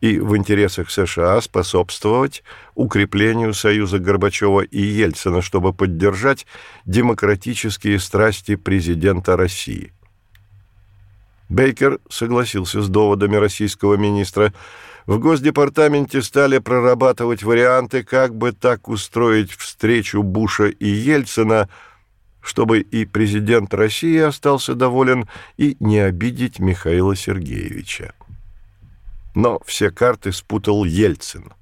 и 0.00 0.18
в 0.18 0.34
интересах 0.34 0.90
США 0.90 1.42
способствовать 1.42 2.42
укреплению 2.74 3.52
союза 3.52 3.98
Горбачева 3.98 4.62
и 4.62 4.80
Ельцина, 4.80 5.42
чтобы 5.42 5.74
поддержать 5.74 6.46
демократические 6.86 7.98
страсти 7.98 8.56
президента 8.56 9.36
России. 9.36 9.92
Бейкер 11.48 11.98
согласился 12.08 12.82
с 12.82 12.88
доводами 12.88 13.36
российского 13.36 13.96
министра– 13.96 14.52
в 15.08 15.18
Госдепартаменте 15.18 16.20
стали 16.20 16.58
прорабатывать 16.58 17.42
варианты, 17.42 18.04
как 18.04 18.34
бы 18.34 18.52
так 18.52 18.90
устроить 18.90 19.52
встречу 19.52 20.22
Буша 20.22 20.66
и 20.66 20.86
Ельцина, 20.86 21.70
чтобы 22.42 22.80
и 22.80 23.06
президент 23.06 23.72
России 23.72 24.18
остался 24.18 24.74
доволен, 24.74 25.26
и 25.56 25.78
не 25.80 25.98
обидеть 26.00 26.58
Михаила 26.58 27.16
Сергеевича. 27.16 28.12
Но 29.34 29.62
все 29.64 29.90
карты 29.90 30.30
спутал 30.32 30.84
Ельцин. 30.84 31.54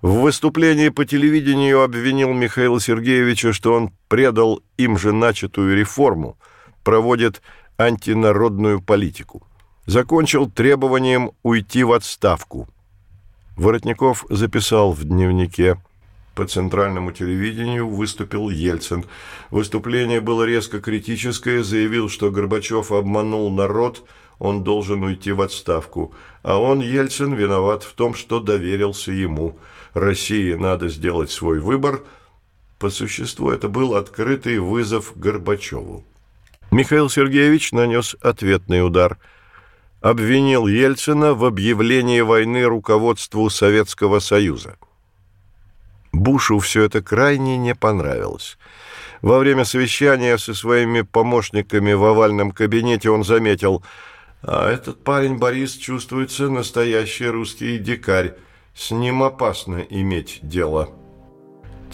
В 0.00 0.22
выступлении 0.22 0.88
по 0.88 1.04
телевидению 1.04 1.82
обвинил 1.82 2.32
Михаила 2.32 2.80
Сергеевича, 2.80 3.52
что 3.52 3.74
он 3.74 3.92
предал 4.08 4.62
им 4.78 4.96
же 4.96 5.12
начатую 5.12 5.76
реформу, 5.76 6.38
проводит 6.82 7.42
антинародную 7.78 8.80
политику. 8.80 9.46
Закончил 9.86 10.50
требованием 10.50 11.32
уйти 11.42 11.84
в 11.84 11.92
отставку– 11.92 12.68
Воротников 13.56 14.26
записал 14.28 14.92
в 14.92 15.04
дневнике. 15.04 15.78
По 16.34 16.46
центральному 16.46 17.12
телевидению 17.12 17.88
выступил 17.88 18.50
Ельцин. 18.50 19.06
Выступление 19.50 20.20
было 20.20 20.44
резко 20.44 20.78
критическое, 20.80 21.62
заявил, 21.62 22.10
что 22.10 22.30
Горбачев 22.30 22.92
обманул 22.92 23.50
народ, 23.50 24.04
он 24.38 24.62
должен 24.62 25.02
уйти 25.02 25.32
в 25.32 25.40
отставку. 25.40 26.12
А 26.42 26.58
он, 26.58 26.80
Ельцин, 26.80 27.32
виноват 27.32 27.82
в 27.82 27.94
том, 27.94 28.12
что 28.12 28.40
доверился 28.40 29.10
ему. 29.10 29.58
России 29.94 30.52
надо 30.52 30.88
сделать 30.90 31.30
свой 31.30 31.58
выбор. 31.58 32.04
По 32.78 32.90
существу 32.90 33.48
это 33.48 33.70
был 33.70 33.94
открытый 33.94 34.58
вызов 34.58 35.14
Горбачеву. 35.16 36.04
Михаил 36.70 37.08
Сергеевич 37.08 37.72
нанес 37.72 38.16
ответный 38.20 38.84
удар– 38.84 39.18
обвинил 40.00 40.66
Ельцина 40.66 41.34
в 41.34 41.44
объявлении 41.44 42.20
войны 42.20 42.64
руководству 42.64 43.48
Советского 43.50 44.20
Союза. 44.20 44.76
Бушу 46.12 46.58
все 46.60 46.84
это 46.84 47.02
крайне 47.02 47.58
не 47.58 47.74
понравилось. 47.74 48.56
Во 49.22 49.38
время 49.38 49.64
совещания 49.64 50.38
со 50.38 50.54
своими 50.54 51.00
помощниками 51.02 51.92
в 51.92 52.04
овальном 52.04 52.52
кабинете 52.52 53.10
он 53.10 53.24
заметил, 53.24 53.82
а 54.42 54.70
этот 54.70 55.02
парень 55.02 55.38
Борис 55.38 55.72
чувствуется 55.76 56.48
настоящий 56.48 57.26
русский 57.26 57.78
дикарь, 57.78 58.34
с 58.74 58.90
ним 58.90 59.22
опасно 59.22 59.84
иметь 59.90 60.38
дело. 60.42 60.90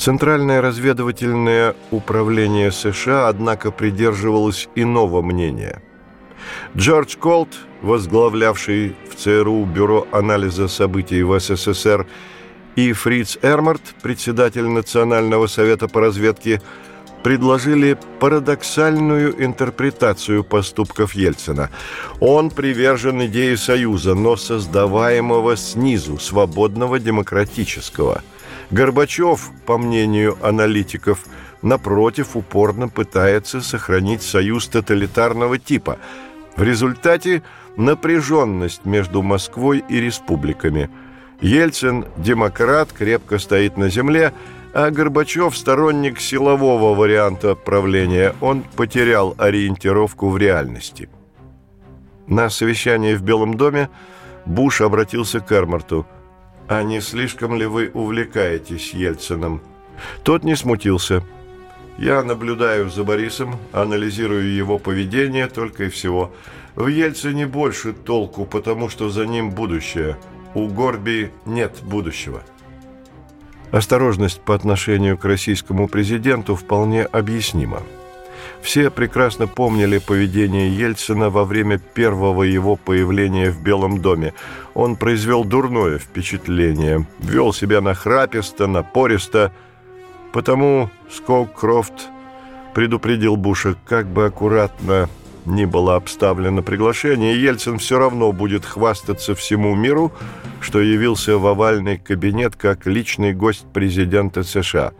Центральное 0.02 0.60
разведывательное 0.60 1.76
управление 1.92 2.72
США, 2.72 3.28
однако, 3.28 3.70
придерживалось 3.70 4.68
иного 4.74 5.22
мнения– 5.22 5.80
Джордж 6.76 7.16
Колт, 7.16 7.50
возглавлявший 7.82 8.96
в 9.08 9.14
ЦРУ 9.14 9.64
Бюро 9.64 10.06
анализа 10.10 10.66
событий 10.66 11.22
в 11.22 11.38
СССР, 11.38 12.06
и 12.74 12.92
Фриц 12.92 13.38
Эрмарт, 13.42 13.82
председатель 14.02 14.66
Национального 14.66 15.46
совета 15.46 15.86
по 15.86 16.00
разведке, 16.00 16.60
предложили 17.22 17.96
парадоксальную 18.18 19.44
интерпретацию 19.44 20.42
поступков 20.42 21.14
Ельцина. 21.14 21.70
Он 22.18 22.50
привержен 22.50 23.24
идее 23.26 23.56
Союза, 23.56 24.14
но 24.14 24.36
создаваемого 24.36 25.56
снизу, 25.56 26.18
свободного, 26.18 26.98
демократического. 26.98 28.22
Горбачев, 28.72 29.50
по 29.66 29.78
мнению 29.78 30.36
аналитиков, 30.42 31.20
напротив, 31.62 32.36
упорно 32.36 32.88
пытается 32.88 33.60
сохранить 33.60 34.22
союз 34.22 34.66
тоталитарного 34.66 35.58
типа. 35.58 35.98
В 36.56 36.62
результате 36.62 37.42
напряженность 37.76 38.84
между 38.84 39.22
Москвой 39.22 39.84
и 39.88 40.00
республиками. 40.00 40.90
Ельцин, 41.40 42.06
демократ, 42.16 42.92
крепко 42.92 43.38
стоит 43.38 43.76
на 43.76 43.88
земле– 43.88 44.32
а 44.74 44.90
Горбачев– 44.90 45.56
сторонник 45.56 46.18
силового 46.20 46.94
варианта 46.94 47.54
правления. 47.54 48.34
Он 48.40 48.62
потерял 48.62 49.34
ориентировку 49.38 50.30
в 50.30 50.38
реальности. 50.38 51.10
На 52.26 52.48
совещании 52.48 53.14
в 53.14 53.22
Белом 53.22 53.56
доме 53.56 53.90
Буш 54.46 54.80
обратился 54.80 55.40
к 55.40 55.52
Эрмарту. 55.52 56.06
«А 56.72 56.82
не 56.82 57.02
слишком 57.02 57.54
ли 57.54 57.66
вы 57.66 57.90
увлекаетесь 57.92 58.94
Ельцином?» 58.94 59.60
Тот 60.22 60.42
не 60.42 60.56
смутился. 60.56 61.22
«Я 61.98 62.22
наблюдаю 62.22 62.88
за 62.88 63.04
Борисом, 63.04 63.56
анализирую 63.72 64.54
его 64.54 64.78
поведение 64.78 65.48
только 65.48 65.84
и 65.84 65.88
всего. 65.90 66.32
В 66.74 66.86
Ельцине 66.86 67.46
больше 67.46 67.92
толку, 67.92 68.46
потому 68.46 68.88
что 68.88 69.10
за 69.10 69.26
ним 69.26 69.50
будущее. 69.50 70.16
У 70.54 70.66
Горби 70.66 71.30
нет 71.44 71.76
будущего». 71.82 72.42
Осторожность 73.70 74.40
по 74.40 74.54
отношению 74.54 75.18
к 75.18 75.26
российскому 75.26 75.88
президенту 75.88 76.56
вполне 76.56 77.04
объяснима. 77.04 77.82
Все 78.62 78.90
прекрасно 78.90 79.48
помнили 79.48 79.98
поведение 79.98 80.70
Ельцина 80.70 81.30
во 81.30 81.44
время 81.44 81.78
первого 81.78 82.44
его 82.44 82.76
появления 82.76 83.50
в 83.50 83.60
Белом 83.60 84.00
доме. 84.00 84.34
Он 84.74 84.94
произвел 84.94 85.44
дурное 85.44 85.98
впечатление, 85.98 87.06
вел 87.18 87.52
себя 87.52 87.80
нахраписто, 87.80 88.68
напористо. 88.68 89.52
Потому 90.32 90.90
Скоукрофт 91.10 92.08
предупредил 92.72 93.36
Буша, 93.36 93.76
как 93.84 94.06
бы 94.06 94.26
аккуратно 94.26 95.08
ни 95.44 95.64
было 95.64 95.96
обставлено 95.96 96.62
приглашение, 96.62 97.42
Ельцин 97.42 97.78
все 97.78 97.98
равно 97.98 98.32
будет 98.32 98.64
хвастаться 98.64 99.34
всему 99.34 99.74
миру, 99.74 100.12
что 100.60 100.80
явился 100.80 101.36
в 101.36 101.46
овальный 101.46 101.98
кабинет 101.98 102.54
как 102.54 102.86
личный 102.86 103.32
гость 103.32 103.66
президента 103.72 104.44
США. 104.44 104.92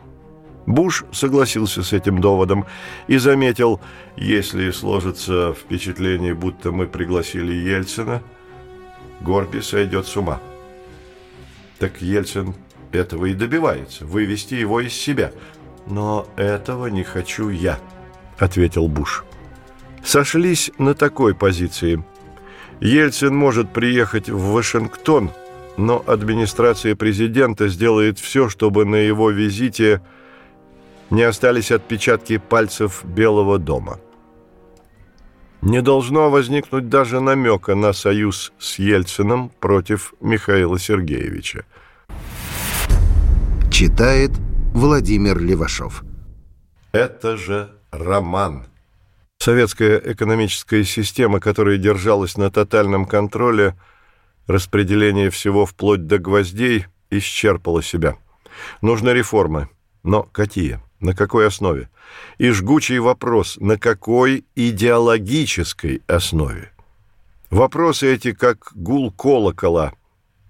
Буш 0.67 1.05
согласился 1.13 1.83
с 1.83 1.93
этим 1.93 2.21
доводом 2.21 2.67
и 3.09 3.19
заметил, 3.19 3.81
если 4.17 4.71
сложится 4.71 5.55
впечатление, 5.55 6.35
будто 6.35 6.71
мы 6.71 6.87
пригласили 6.87 7.53
Ельцина, 7.53 8.23
Горби 9.21 9.61
сойдет 9.61 10.07
с 10.07 10.17
ума. 10.17 10.41
Так 11.79 12.01
Ельцин 12.01 12.55
этого 12.93 13.27
и 13.27 13.35
добивается, 13.35 14.07
вывести 14.07 14.55
его 14.55 14.81
из 14.81 14.93
себя. 14.93 15.33
Но 15.87 16.29
этого 16.37 16.87
не 16.87 17.03
хочу 17.03 17.49
я, 17.49 17.79
ответил 18.39 18.89
Буш 18.89 19.25
сошлись 20.05 20.71
на 20.79 20.95
такой 20.95 21.35
позиции. 21.35 22.05
Ельцин 22.81 23.35
может 23.35 23.73
приехать 23.73 24.29
в 24.29 24.53
Вашингтон, 24.53 25.31
но 25.77 26.03
администрация 26.07 26.97
президента 26.97 27.69
сделает 27.69 28.19
все, 28.19 28.49
чтобы 28.49 28.85
на 28.85 28.97
его 28.97 29.31
визите 29.31 30.03
не 31.13 31.25
остались 31.25 31.71
отпечатки 31.71 32.39
пальцев 32.39 33.05
Белого 33.05 33.59
дома. 33.59 34.01
Не 35.61 35.83
должно 35.83 36.31
возникнуть 36.31 36.89
даже 36.89 37.21
намека 37.21 37.75
на 37.75 37.93
союз 37.93 38.53
с 38.59 38.79
Ельцином 38.79 39.51
против 39.61 40.15
Михаила 40.21 40.79
Сергеевича. 40.79 41.67
Читает 43.71 44.31
Владимир 44.73 45.39
Левашов. 45.39 46.03
Это 46.93 47.37
же 47.37 47.71
роман. 47.91 48.67
Советская 49.39 49.99
экономическая 49.99 50.83
система, 50.83 51.41
которая 51.41 51.77
держалась 51.77 52.39
на 52.39 52.51
тотальном 52.51 53.05
контроле, 53.05 53.77
распределение 54.47 55.29
всего 55.29 55.67
вплоть 55.67 56.07
до 56.07 56.19
гвоздей, 56.19 56.87
исчерпала 57.11 57.83
себя. 57.83 58.17
Нужны 58.81 59.11
реформы. 59.11 59.69
Но 60.03 60.23
какие? 60.23 60.81
На 61.03 61.17
какой 61.17 61.49
основе? 61.49 61.89
И 62.39 62.51
жгучий 62.51 62.99
вопрос, 62.99 63.57
на 63.59 63.77
какой 63.77 64.45
идеологической 64.55 66.01
основе? 66.07 66.71
Вопросы 67.51 68.15
эти 68.15 68.33
как 68.33 68.71
гул 68.77 69.11
колокола 69.11 69.95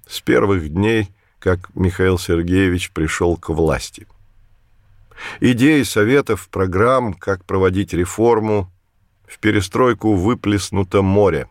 с 0.06 0.20
первых 0.20 0.68
дней, 0.68 1.08
как 1.38 1.74
Михаил 1.74 2.18
Сергеевич 2.18 2.90
пришел 2.90 3.38
к 3.38 3.48
власти. 3.48 4.06
Идеи 5.40 5.84
советов, 5.84 6.50
программ, 6.50 7.14
как 7.14 7.46
проводить 7.46 7.94
реформу, 7.94 8.70
в 9.26 9.38
перестройку 9.38 10.14
выплеснуто 10.16 11.00
море. 11.00 11.48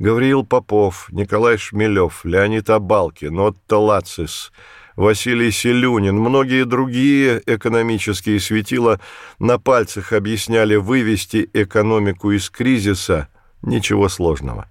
Гавриил 0.00 0.44
Попов, 0.44 1.06
Николай 1.12 1.56
Шмелев, 1.56 2.24
Леонид 2.24 2.68
Абалкин, 2.68 3.38
Отто 3.38 3.78
Лацис, 3.78 4.50
Василий 4.98 5.52
Селюнин, 5.52 6.16
многие 6.16 6.64
другие 6.64 7.40
экономические 7.46 8.40
светила 8.40 8.98
на 9.38 9.60
пальцах 9.60 10.12
объясняли 10.12 10.74
вывести 10.74 11.48
экономику 11.52 12.32
из 12.32 12.50
кризиса– 12.50 13.28
ничего 13.62 14.08
сложного. 14.08 14.68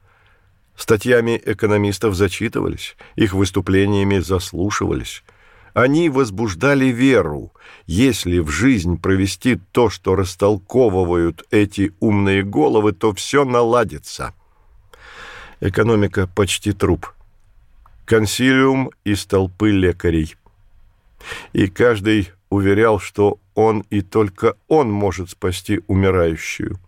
Статьями 0.75 1.41
экономистов 1.45 2.13
зачитывались, 2.13 2.97
их 3.15 3.33
выступлениями 3.33 4.19
заслушивались– 4.19 5.23
они 5.73 6.09
возбуждали 6.09 6.85
веру. 6.85 7.53
Если 7.85 8.39
в 8.39 8.49
жизнь 8.49 8.99
провести 8.99 9.59
то, 9.71 9.91
что 9.91 10.15
растолковывают 10.15 11.45
эти 11.51 11.93
умные 11.99 12.41
головы, 12.41 12.93
то 12.93 13.13
все 13.13 13.45
наладится. 13.45 14.33
Экономика 15.61 16.25
почти 16.25 16.73
труп. 16.73 17.13
Консилиум 18.07 18.89
из 19.03 19.25
толпы 19.25 19.69
лекарей. 19.69 20.35
И 21.53 21.67
каждый 21.67 22.31
уверял, 22.49 22.99
что 22.99 23.39
он 23.53 23.81
и 23.89 24.01
только 24.01 24.55
он 24.67 24.91
может 24.91 25.29
спасти 25.29 25.81
умирающую. 25.87 26.79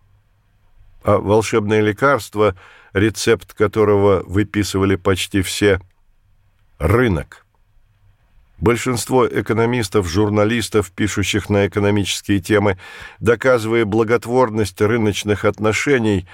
А 1.04 1.18
волшебное 1.18 1.82
лекарство, 1.82 2.56
рецепт 2.94 3.54
которого 3.54 4.24
выписывали 4.26 4.96
почти 4.96 5.42
все– 5.42 5.80
рынок– 6.80 7.46
Большинство 8.62 9.26
экономистов, 9.26 10.08
журналистов, 10.08 10.92
пишущих 10.92 11.50
на 11.50 11.68
экономические 11.68 12.42
темы, 12.42 12.78
доказывая 13.22 13.86
благотворность 13.86 14.82
рыночных 14.82 15.46
отношений, 15.46 16.28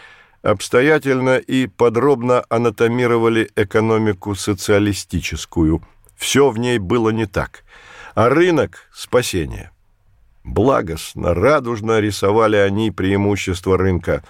обстоятельно 0.46 1.38
и 1.38 1.68
подробно 1.68 2.46
анатомировали 2.50 3.50
экономику 3.56 4.36
социалистическую. 4.36 5.82
Все 6.16 6.50
в 6.50 6.58
ней 6.58 6.78
было 6.78 7.10
не 7.10 7.26
так. 7.26 7.64
А 8.14 8.30
рынок– 8.30 8.88
спасение. 8.94 9.72
Благостно, 10.44 11.34
радужно 11.34 12.00
рисовали 12.00 12.56
они 12.56 12.92
преимущества 12.92 13.78
рынка. 13.78 14.24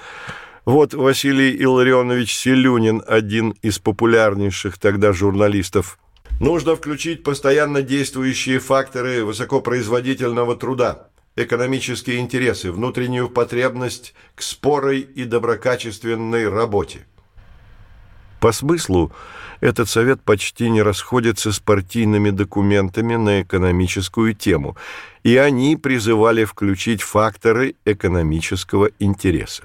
Вот 0.63 0.93
Василий 0.93 1.55
Илларионович 1.61 2.33
Селюнин, 2.35 3.03
один 3.05 3.51
из 3.61 3.79
популярнейших 3.79 4.77
тогда 4.77 5.13
журналистов– 5.13 5.99
Нужно 6.39 6.75
включить 6.75 7.23
постоянно 7.23 7.81
действующие 7.81 8.59
факторы 8.59 9.23
высокопроизводительного 9.23 10.57
труда, 10.57 11.07
экономические 11.35 12.19
интересы, 12.19 12.71
внутреннюю 12.71 13.29
потребность 13.29 14.13
к 14.35 14.41
спорой 14.41 14.99
и 14.99 15.25
доброкачественной 15.25 16.49
работе. 16.49 17.05
По 18.39 18.51
смыслу 18.51 19.11
этот 19.59 19.89
совет 19.89 20.21
почти 20.21 20.69
не 20.69 20.81
расходится 20.81 21.51
с 21.51 21.59
партийными 21.59 22.29
документами 22.29 23.15
на 23.15 23.41
экономическую 23.41 24.33
тему, 24.33 24.77
и 25.23 25.37
они 25.37 25.77
призывали 25.77 26.43
включить 26.45 27.01
факторы 27.01 27.75
экономического 27.85 28.89
интереса. 28.99 29.63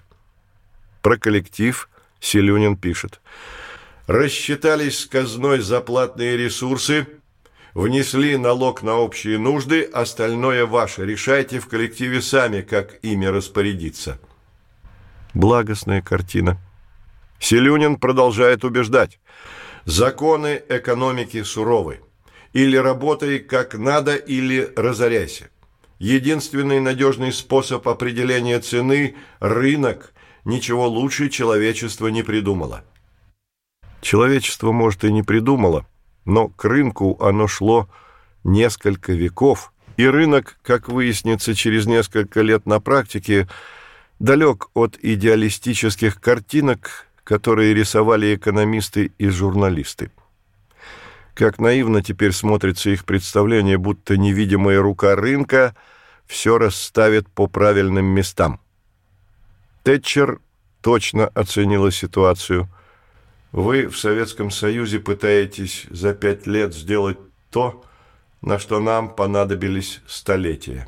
Про 1.03 1.19
коллектив 1.19 1.89
Селюнин 2.21 2.77
пишет– 2.77 3.21
рассчитались 4.11 4.99
с 4.99 5.07
казной 5.07 5.61
за 5.61 5.81
ресурсы, 6.37 7.07
внесли 7.75 8.37
налог 8.37 8.83
на 8.83 8.97
общие 8.97 9.39
нужды, 9.39 9.83
остальное 9.83 10.67
ваше. 10.67 11.05
Решайте 11.05 11.61
в 11.61 11.69
коллективе 11.69 12.23
сами, 12.23 12.63
как 12.63 12.99
ими 13.03 13.27
распорядиться. 13.27 14.19
Благостная 15.35 16.03
картина. 16.03 16.59
Селюнин 17.39 17.97
продолжает 17.97 18.65
убеждать. 18.65 19.19
Законы 19.85 20.63
экономики 20.69 21.43
суровы. 21.43 22.01
Или 22.53 22.77
работай 22.77 23.39
как 23.39 23.75
надо, 23.75 24.17
или 24.17 24.73
разоряйся. 24.77 25.51
Единственный 25.99 26.81
надежный 26.81 27.33
способ 27.33 27.87
определения 27.87 28.59
цены– 28.61 29.17
рынок. 29.41 30.13
Ничего 30.45 30.89
лучше 30.89 31.29
человечество 31.29 32.09
не 32.09 32.23
придумало. 32.23 32.85
Человечество, 34.01 34.73
может, 34.73 35.05
и 35.05 35.13
не 35.13 35.23
придумало, 35.23 35.87
но 36.25 36.49
к 36.49 36.65
рынку 36.65 37.17
оно 37.21 37.47
шло 37.47 37.89
несколько 38.45 39.13
веков, 39.13 39.73
и 39.97 40.07
рынок, 40.07 40.59
как 40.63 40.89
выяснится 40.89 41.55
через 41.55 41.87
несколько 41.87 42.41
лет 42.41 42.67
на 42.67 42.81
практике, 42.81 43.49
далек 44.19 44.69
от 44.75 44.99
идеалистических 45.03 46.21
картинок, 46.21 47.07
которые 47.25 47.75
рисовали 47.75 48.35
экономисты 48.35 49.13
и 49.19 49.29
журналисты. 49.29 50.11
Как 51.35 51.59
наивно 51.59 52.03
теперь 52.03 52.33
смотрится 52.33 52.91
их 52.91 53.05
представление, 53.05 53.79
будто 53.79 54.17
невидимая 54.17 54.81
рука 54.81 55.17
рынка 55.17 55.75
все 56.27 56.59
расставит 56.59 57.29
по 57.29 57.47
правильным 57.47 58.05
местам. 58.05 58.61
Тэтчер 59.83 60.41
точно 60.81 61.27
оценила 61.29 61.91
ситуацию. 61.91 62.69
Вы 63.53 63.89
в 63.89 63.99
Советском 63.99 64.51
Союзе 64.51 65.01
пытаетесь 65.01 65.87
за 65.91 66.15
пять 66.15 66.47
лет 66.47 66.75
сделать 66.75 67.19
то, 67.51 67.85
на 68.43 68.59
что 68.59 68.81
нам 68.81 69.15
понадобились 69.15 70.01
столетия. 70.07 70.87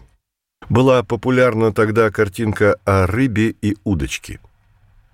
Была 0.69 1.03
популярна 1.03 1.73
тогда 1.73 2.11
картинка 2.11 2.77
о 2.85 3.07
рыбе 3.07 3.51
и 3.51 3.77
удочке. 3.85 4.41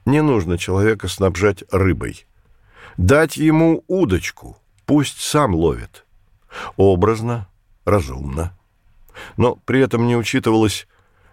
Не 0.05 0.23
нужно 0.23 0.59
человека 0.59 1.09
снабжать 1.09 1.65
рыбой. 1.71 2.27
Дать 2.97 3.37
ему 3.37 3.83
удочку, 3.89 4.59
пусть 4.85 5.21
сам 5.21 5.55
ловит. 5.55 6.05
Образно, 6.77 7.49
разумно. 7.85 8.57
Но 9.37 9.57
при 9.57 9.81
этом 9.81 10.07
не 10.07 10.17
учитывалось, 10.17 10.87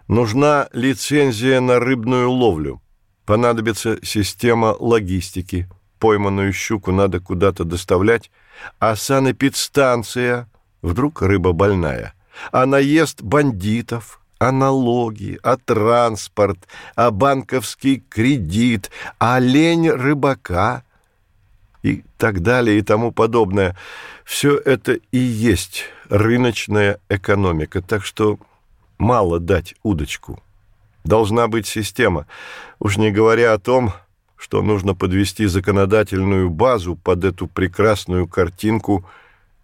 нужна 0.08 0.68
лицензия 0.72 1.60
на 1.60 1.78
рыбную 1.78 2.30
ловлю. 2.30 2.80
Понадобится 3.24 3.98
система 4.04 4.76
логистики. 4.78 5.68
Пойманную 5.98 6.52
щуку 6.52 6.92
надо 6.92 7.20
куда-то 7.20 7.64
доставлять, 7.64 8.30
а 8.78 8.96
санэпидстанция– 8.96 10.48
Вдруг 10.86 11.20
рыба 11.22 11.52
больная. 11.52 12.14
А 12.52 12.64
наезд 12.64 13.20
бандитов, 13.20 14.20
а 14.38 14.52
налоги, 14.52 15.36
а 15.42 15.56
транспорт, 15.56 16.58
а 16.94 17.10
банковский 17.10 18.04
кредит, 18.08 18.92
а 19.18 19.40
лень 19.40 19.90
рыбака 19.90 20.84
и 21.82 22.04
так 22.18 22.40
далее 22.40 22.78
и 22.78 22.82
тому 22.82 23.10
подобное. 23.10 23.76
Все 24.24 24.56
это 24.56 24.92
и 25.10 25.18
есть 25.18 25.86
рыночная 26.08 27.00
экономика, 27.08 27.82
так 27.82 28.04
что 28.04 28.38
мало 28.96 29.40
дать 29.40 29.74
удочку. 29.82 30.40
Должна 31.02 31.48
быть 31.48 31.66
система, 31.66 32.28
уж 32.78 32.96
не 32.96 33.10
говоря 33.10 33.54
о 33.54 33.58
том, 33.58 33.92
что 34.36 34.62
нужно 34.62 34.94
подвести 34.94 35.46
законодательную 35.46 36.50
базу 36.50 36.96
под 36.96 37.24
эту 37.24 37.46
прекрасную 37.46 38.26
картинку– 38.26 39.04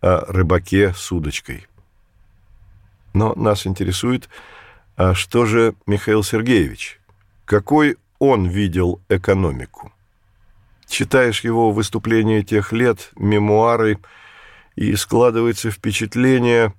о 0.02 0.24
рыбаке 0.26 0.92
с 0.94 1.12
удочкой. 1.12 1.66
Но 3.14 3.35
нас 3.35 3.66
интересует, 3.66 4.28
а 4.96 5.14
что 5.14 5.46
же 5.46 5.74
Михаил 5.87 6.22
Сергеевич? 6.24 7.00
Какой 7.44 7.96
он 8.18 8.48
видел 8.48 9.00
экономику? 9.08 9.92
Читаешь 10.88 11.44
его 11.44 11.70
выступления 11.70 12.42
тех 12.42 12.72
лет, 12.72 13.11
мемуары, 13.16 13.98
и 14.74 14.96
складывается 14.96 15.70
впечатление, 15.70 16.74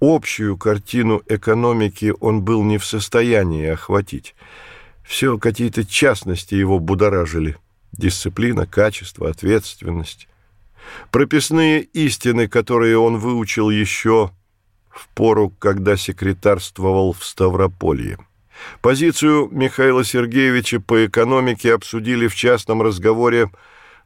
общую 0.00 0.56
картину 0.56 1.22
экономики 1.26 2.12
он 2.20 2.42
был 2.42 2.62
не 2.62 2.76
в 2.76 2.84
состоянии 2.84 3.68
охватить. 3.68 4.34
Все 5.08 5.38
какие-то 5.38 5.86
частности 5.86 6.54
его 6.54 6.78
будоражили. 6.78 7.56
Дисциплина, 7.92 8.66
качество, 8.66 9.30
ответственность 9.30 10.28
прописные 11.10 11.82
истины, 11.82 12.46
которые 12.46 12.98
он 12.98 13.16
выучил 13.16 13.70
еще 13.70 14.30
в 14.90 15.08
пору, 15.14 15.50
когда 15.58 15.96
секретарствовал 15.96 17.14
в 17.14 17.24
Ставрополье. 17.24 18.18
Позицию 18.82 19.48
Михаила 19.50 20.04
Сергеевича 20.04 20.80
по 20.80 21.06
экономике 21.06 21.74
обсудили 21.74 22.26
в 22.26 22.34
частном 22.34 22.82
разговоре 22.82 23.50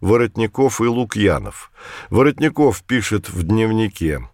Воротников 0.00 0.80
и 0.80 0.84
Лукьянов. 0.84 1.72
Воротников 2.10 2.82
пишет 2.84 3.28
в 3.28 3.42
дневнике. 3.42 4.28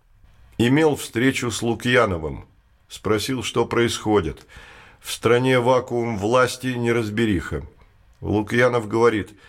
«Имел 0.59 0.97
встречу 0.97 1.51
с 1.51 1.63
Лукьяновым. 1.63 2.47
Спросил, 2.89 3.43
что 3.43 3.65
происходит. 3.65 4.47
В 5.09 5.13
стране 5.13 5.59
вакуум 5.59 6.19
власти, 6.19 6.67
неразбериха. 6.67 7.63
Лукьянов 8.21 8.89
говорит– 8.89 9.31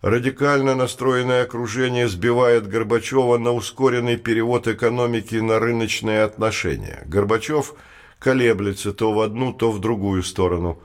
Радикально 0.00 0.74
настроенное 0.74 1.44
окружение 1.44 2.08
сбивает 2.08 2.66
Горбачева 2.66 3.38
на 3.38 3.52
ускоренный 3.52 4.16
перевод 4.16 4.66
экономики 4.66 5.36
на 5.36 5.60
рыночные 5.60 6.22
отношения. 6.24 7.04
Горбачев 7.06 7.74
колеблется 8.18 8.92
то 8.92 9.12
в 9.12 9.20
одну, 9.20 9.52
то 9.52 9.70
в 9.70 9.78
другую 9.78 10.24
сторону. 10.24 10.80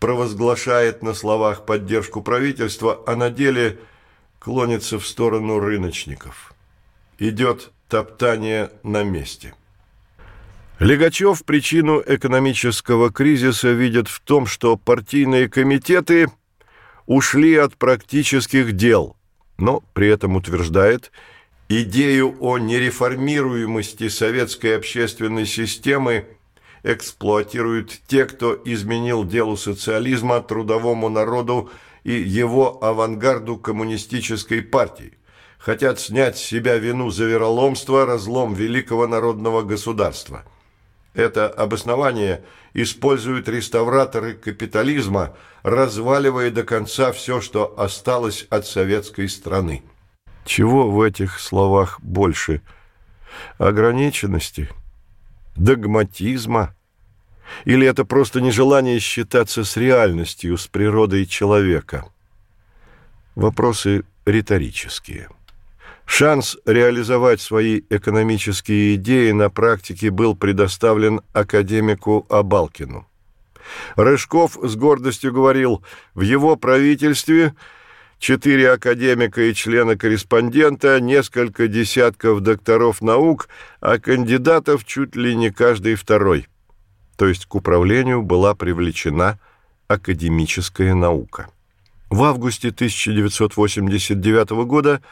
Провозглашает 0.00 1.02
на 1.02 1.12
словах 1.12 1.66
поддержку 1.66 2.22
правительства, 2.22 3.02
а 3.06 3.16
на 3.16 3.28
деле 3.28 3.80
клонится 4.38 4.98
в 4.98 5.06
сторону 5.06 5.58
рыночников. 5.58 6.54
Идет 7.18 7.70
топтание 7.88 8.70
на 8.82 9.02
месте. 9.02 9.52
Легачев 10.78 11.44
причину 11.44 12.02
экономического 12.04 13.12
кризиса 13.12 13.70
видит 13.72 14.08
в 14.08 14.20
том, 14.20 14.46
что 14.46 14.76
партийные 14.76 15.48
комитеты– 15.48 16.28
ушли 17.06 17.56
от 17.56 17.76
практических 17.76 18.72
дел, 18.72 19.16
но 19.58 19.82
при 19.92 20.08
этом 20.08 20.36
утверждает, 20.36 21.12
идею 21.68 22.36
о 22.40 22.58
нереформируемости 22.58 24.08
советской 24.08 24.76
общественной 24.76 25.46
системы 25.46 26.26
эксплуатируют 26.82 28.00
те, 28.06 28.26
кто 28.26 28.60
изменил 28.64 29.24
делу 29.24 29.56
социализма, 29.56 30.40
трудовому 30.40 31.08
народу 31.08 31.70
и 32.04 32.12
его 32.12 32.82
авангарду 32.84 33.56
коммунистической 33.56 34.60
партии. 34.60 35.14
Хотят 35.58 35.98
снять 35.98 36.36
с 36.36 36.42
себя 36.42 36.76
вину 36.76 37.08
за 37.08 37.24
вероломство, 37.24 38.04
разлом 38.04 38.52
великого 38.52 39.06
народного 39.06 39.62
государства. 39.62 40.44
Это 41.14 41.48
обоснование– 41.48 42.42
используют 42.74 43.48
реставраторы 43.48 44.34
капитализма, 44.34 45.34
разваливая 45.62 46.50
до 46.50 46.64
конца 46.64 47.12
все, 47.12 47.40
что 47.40 47.78
осталось 47.78 48.46
от 48.50 48.66
советской 48.66 49.28
страны. 49.28 49.82
Чего 50.44 50.90
в 50.90 51.00
этих 51.00 51.38
словах 51.40 52.00
больше? 52.02 52.60
Ограниченности? 53.58 54.68
Догматизма? 55.56 56.74
Или 57.64 57.86
это 57.86 58.04
просто 58.04 58.40
нежелание 58.40 58.98
считаться 58.98 59.64
с 59.64 59.76
реальностью, 59.76 60.58
с 60.58 60.66
природой 60.66 61.26
человека? 61.26 62.06
Вопросы 63.36 64.04
риторические. 64.26 65.28
Шанс 66.06 66.56
реализовать 66.64 67.40
свои 67.40 67.82
экономические 67.90 68.96
идеи 68.96 69.32
на 69.32 69.50
практике 69.50 70.10
был 70.10 70.36
предоставлен 70.36 71.22
академику 71.32 72.26
Абалкину. 72.28 73.06
Рыжков 73.96 74.58
с 74.62 74.76
гордостью 74.76 75.32
говорил, 75.32 75.82
в 76.14 76.20
его 76.20 76.56
правительстве 76.56 77.54
четыре 78.18 78.72
академика 78.72 79.42
и 79.42 79.54
члена-корреспондента, 79.54 81.00
несколько 81.00 81.68
десятков 81.68 82.40
докторов 82.40 83.00
наук, 83.00 83.48
а 83.80 83.98
кандидатов 83.98 84.84
чуть 84.84 85.16
ли 85.16 85.34
не 85.34 85.50
каждый 85.50 85.94
второй. 85.94 86.46
То 87.16 87.26
есть 87.26 87.46
к 87.46 87.54
управлению 87.54 88.22
была 88.22 88.54
привлечена 88.54 89.38
академическая 89.88 90.94
наука. 90.94 91.48
В 92.10 92.22
августе 92.24 92.68
1989 92.68 94.50
года 94.66 95.02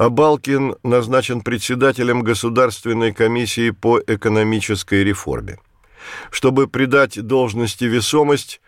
а 0.00 0.08
Балкин 0.08 0.76
назначен 0.82 1.42
председателем 1.42 2.22
Государственной 2.22 3.12
комиссии 3.12 3.68
по 3.68 4.00
экономической 4.06 5.04
реформе. 5.04 5.58
Чтобы 6.30 6.68
придать 6.68 7.20
должности 7.20 7.84
весомость, 7.84 8.62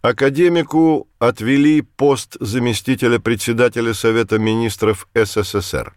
академику 0.00 1.06
отвели 1.20 1.82
пост 1.82 2.36
заместителя 2.40 3.20
председателя 3.20 3.94
Совета 3.94 4.40
министров 4.40 5.06
СССР. 5.14 5.94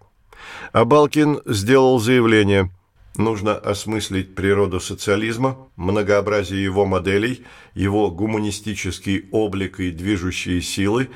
А 0.72 0.86
Балкин 0.86 1.42
сделал 1.48 1.98
заявление 1.98 2.70
Нужно 3.18 3.56
осмыслить 3.56 4.36
природу 4.36 4.80
социализма, 4.80 5.58
многообразие 5.78 6.62
его 6.64 6.86
моделей, 6.86 7.44
его 7.74 8.12
гуманистический 8.12 9.30
облик 9.32 9.80
и 9.80 9.90
движущие 9.90 10.62
силы, 10.62 11.10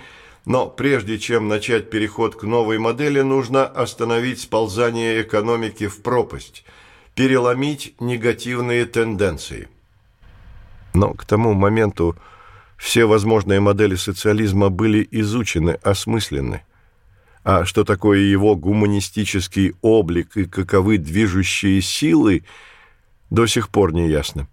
но 0.45 0.67
прежде 0.67 1.19
чем 1.19 1.47
начать 1.47 1.89
переход 1.89 2.35
к 2.35 2.43
новой 2.43 2.79
модели, 2.79 3.21
нужно 3.21 3.65
остановить 3.65 4.41
сползание 4.41 5.21
экономики 5.21 5.87
в 5.87 6.01
пропасть, 6.01 6.65
переломить 7.15 7.95
негативные 7.99 8.85
тенденции. 8.85 9.67
Но 10.93 11.13
к 11.13 11.25
тому 11.25 11.53
моменту 11.53 12.15
все 12.77 13.05
возможные 13.05 13.59
модели 13.59 13.95
социализма 13.95 14.69
были 14.69 15.07
изучены, 15.11 15.71
осмыслены 15.83 16.63
а 17.43 17.65
что 17.65 17.83
такое 17.83 18.19
его 18.19 18.55
гуманистический 18.55 19.75
облик 19.81 20.35
и 20.37 20.45
каковы 20.45 20.97
движущие 20.97 21.81
силы, 21.81 22.43
до 23.29 23.47
сих 23.47 23.69
пор 23.69 23.93
не 23.93 24.07
ясно. 24.07 24.47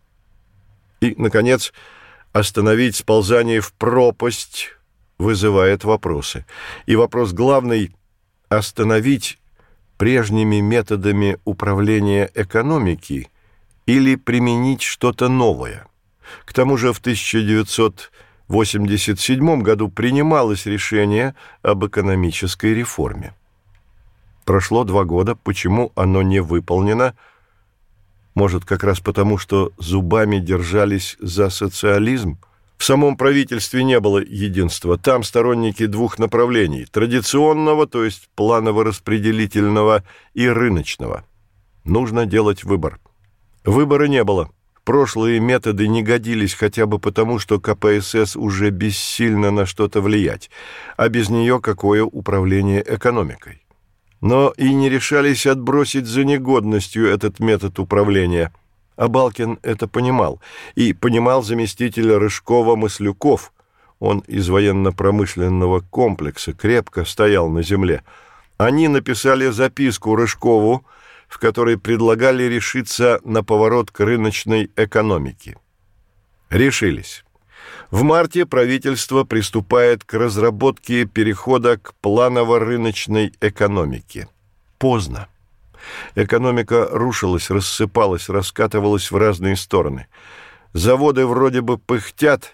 И, 1.00 1.14
наконец, 1.18 1.72
остановить 2.32 2.96
сползание 2.96 3.60
в 3.60 3.72
пропасть 3.72 4.70
вызывает 5.18 5.84
вопросы. 5.84 6.44
И 6.86 6.96
вопрос 6.96 7.32
главный– 7.32 7.94
остановить 8.48 9.38
прежними 9.96 10.60
методами 10.60 11.38
управления 11.44 12.30
экономики 12.34 13.28
или 13.86 14.16
применить 14.16 14.82
что-то 14.82 15.28
новое. 15.28 15.86
К 16.44 16.52
тому 16.52 16.76
же 16.76 16.92
в 16.92 16.98
1900 16.98 18.10
в 18.48 18.52
1987 18.52 19.62
году 19.62 19.88
принималось 19.88 20.66
решение 20.66 21.34
об 21.62 21.84
экономической 21.84 22.74
реформе. 22.74 23.34
Прошло 24.44 24.84
два 24.84 25.02
года, 25.04 25.34
почему 25.34 25.90
оно 25.96 26.22
не 26.22 26.40
выполнено? 26.40 27.16
Может, 28.36 28.64
как 28.64 28.84
раз 28.84 29.00
потому, 29.00 29.38
что 29.38 29.72
зубами 29.78 30.38
держались 30.38 31.16
за 31.18 31.50
социализм? 31.50 32.38
В 32.76 32.84
самом 32.84 33.16
правительстве 33.16 33.84
не 33.84 33.98
было 34.00 34.18
единства. 34.18 34.98
Там 34.98 35.22
сторонники 35.22 35.86
двух 35.86 36.18
направлений– 36.18 36.84
традиционного, 36.90 37.86
то 37.86 38.04
есть 38.04 38.28
планово-распределительного, 38.34 40.04
и 40.34 40.46
рыночного. 40.46 41.24
Нужно 41.84 42.26
делать 42.26 42.64
выбор. 42.64 43.00
Выбора 43.64 44.06
не 44.06 44.22
было– 44.24 44.50
Прошлые 44.86 45.40
методы 45.40 45.88
не 45.88 46.04
годились 46.04 46.54
хотя 46.54 46.86
бы 46.86 47.00
потому, 47.00 47.40
что 47.40 47.58
КПСС 47.58 48.36
уже 48.36 48.70
бессильно 48.70 49.50
на 49.50 49.66
что-то 49.66 50.00
влиять, 50.00 50.48
а 50.96 51.08
без 51.08 51.28
нее 51.28 51.60
какое 51.60 52.04
управление 52.04 52.84
экономикой. 52.86 53.64
Но 54.20 54.54
и 54.56 54.72
не 54.72 54.88
решались 54.88 55.44
отбросить 55.44 56.06
за 56.06 56.22
негодностью 56.22 57.08
этот 57.08 57.40
метод 57.40 57.80
управления. 57.80 58.52
А 58.96 59.08
Балкин 59.08 59.58
это 59.62 59.86
понимал. 59.86 60.40
И 60.74 60.92
понимал 60.92 61.42
заместитель 61.42 62.12
Рыжкова-Маслюков. 62.12 63.52
Он 63.98 64.20
из 64.20 64.48
военно-промышленного 64.48 65.80
комплекса 65.80 66.52
крепко 66.52 67.04
стоял 67.04 67.48
на 67.48 67.62
земле. 67.62 68.02
Они 68.58 68.88
написали 68.88 69.48
записку 69.48 70.16
Рыжкову, 70.16 70.84
в 71.28 71.38
которой 71.38 71.78
предлагали 71.78 72.44
решиться 72.44 73.20
на 73.24 73.42
поворот 73.42 73.90
к 73.90 74.00
рыночной 74.00 74.70
экономике. 74.76 75.56
Решились. 76.50 77.24
В 77.90 78.02
марте 78.02 78.46
правительство 78.46 79.24
приступает 79.24 80.04
к 80.04 80.14
разработке 80.14 81.04
перехода 81.04 81.78
к 81.78 81.94
планово-рыночной 82.00 83.32
экономике. 83.40 84.28
Поздно. 84.78 85.28
Экономика 86.14 86.88
рушилась, 86.90 87.50
рассыпалась, 87.50 88.28
раскатывалась 88.28 89.10
в 89.10 89.16
разные 89.16 89.56
стороны. 89.56 90.06
Заводы 90.72 91.26
вроде 91.26 91.60
бы 91.60 91.78
пыхтят, 91.78 92.52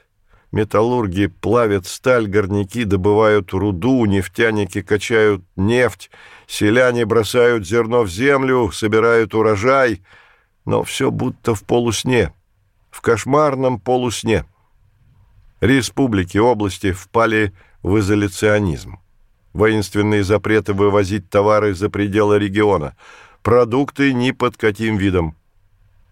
металлурги 0.52 1.26
плавят 1.26 1.86
сталь, 1.86 2.26
горняки 2.26 2.84
добывают 2.84 3.52
руду, 3.52 4.04
нефтяники 4.04 4.82
качают 4.82 5.42
нефть, 5.56 6.10
селяне 6.46 7.04
бросают 7.04 7.66
зерно 7.66 8.02
в 8.02 8.10
землю, 8.10 8.70
собирают 8.70 9.34
урожай, 9.34 10.02
но 10.64 10.84
все 10.84 11.10
будто 11.10 11.54
в 11.54 11.64
полусне, 11.64 12.32
в 12.90 13.00
кошмарном 13.00 13.80
полусне. 13.80 14.44
Республики, 15.60 16.38
области 16.38 16.92
впали 16.92 17.52
в 17.82 17.98
изоляционизм. 17.98 18.98
Воинственные 19.52 20.24
запреты 20.24 20.72
вывозить 20.72 21.28
товары 21.28 21.74
за 21.74 21.90
пределы 21.90 22.38
региона, 22.38 22.96
продукты 23.42 24.12
ни 24.12 24.30
под 24.30 24.56
каким 24.56 24.96
видом. 24.96 25.36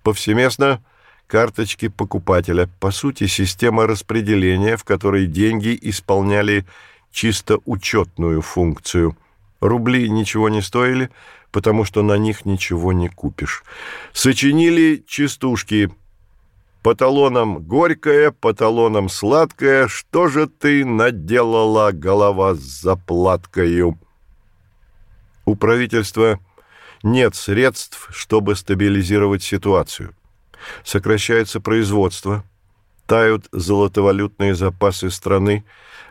Повсеместно– 0.02 0.82
карточки 1.30 1.88
покупателя, 1.88 2.68
по 2.80 2.90
сути, 2.90 3.26
система 3.28 3.86
распределения, 3.86 4.76
в 4.76 4.84
которой 4.84 5.26
деньги 5.26 5.78
исполняли 5.80 6.66
чисто 7.12 7.58
учетную 7.64 8.42
функцию. 8.42 9.16
Рубли 9.60 10.10
ничего 10.10 10.48
не 10.48 10.60
стоили, 10.60 11.10
потому 11.52 11.84
что 11.84 12.02
на 12.02 12.18
них 12.18 12.44
ничего 12.44 12.92
не 12.92 13.08
купишь. 13.08 13.62
Сочинили 14.12 15.04
частушки. 15.06 15.90
По 16.82 16.94
талонам 16.94 17.58
горькое, 17.62 18.32
по 18.32 18.52
талонам 18.54 19.08
сладкое, 19.08 19.86
что 19.86 20.28
же 20.28 20.48
ты 20.48 20.84
наделала, 20.84 21.92
голова 21.92 22.54
с 22.54 22.60
заплаткою? 22.82 23.98
У 25.44 25.54
правительства 25.54 26.40
нет 27.02 27.34
средств, 27.34 28.08
чтобы 28.10 28.56
стабилизировать 28.56 29.42
ситуацию 29.42 30.14
сокращается 30.84 31.60
производство, 31.60 32.44
тают 33.06 33.46
золотовалютные 33.52 34.54
запасы 34.54 35.10
страны, 35.10 35.64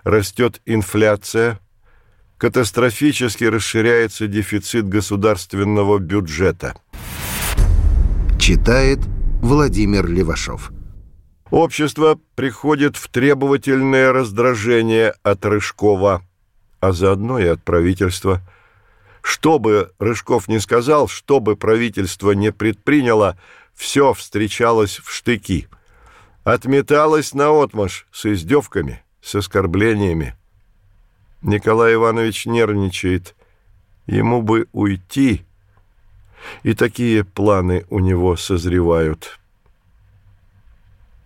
растет 0.04 0.62
инфляция, 0.66 1.60
катастрофически 2.38 3.46
расширяется 3.46 4.28
дефицит 4.28 4.88
государственного 4.88 6.00
бюджета. 6.00 6.76
Читает 8.40 9.00
Владимир 9.42 10.08
Левашов. 10.08 10.72
Общество 11.52 12.20
приходит 12.36 12.96
в 12.96 13.10
требовательное 13.10 14.12
раздражение 14.12 15.14
от 15.24 15.44
Рыжкова, 15.46 16.22
а 16.80 16.92
заодно 16.92 17.40
и 17.40 17.48
от 17.48 17.64
правительства. 17.64 18.42
Что 19.30 19.60
бы 19.60 19.92
Рыжков 20.00 20.48
не 20.48 20.60
сказал, 20.60 21.08
что 21.08 21.40
бы 21.40 21.56
правительство 21.56 22.32
не 22.32 22.52
предприняло– 22.52 23.38
все 23.76 24.14
встречалось 24.14 24.98
в 24.98 25.12
штыки. 25.14 25.68
Отметалось 26.44 27.36
наотмашь 27.36 28.08
с 28.12 28.26
издевками, 28.26 29.04
с 29.22 29.36
оскорблениями. 29.36 30.36
Николай 31.44 31.94
Иванович 31.94 32.48
нервничает. 32.48 33.36
Ему 34.08 34.42
бы 34.42 34.68
уйти, 34.72 35.46
и 36.64 36.74
такие 36.74 37.24
планы 37.24 37.86
у 37.92 38.00
него 38.00 38.36
созревают. 38.36 39.40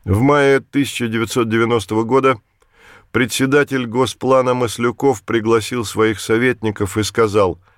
В 0.04 0.20
мае 0.20 0.58
1990 0.58 2.04
года 2.04 2.38
председатель 3.14 3.86
Госплана 3.86 4.54
Маслюков 4.54 5.24
пригласил 5.24 5.86
своих 5.86 6.20
советников 6.20 6.98
и 6.98 7.04
сказал– 7.04 7.58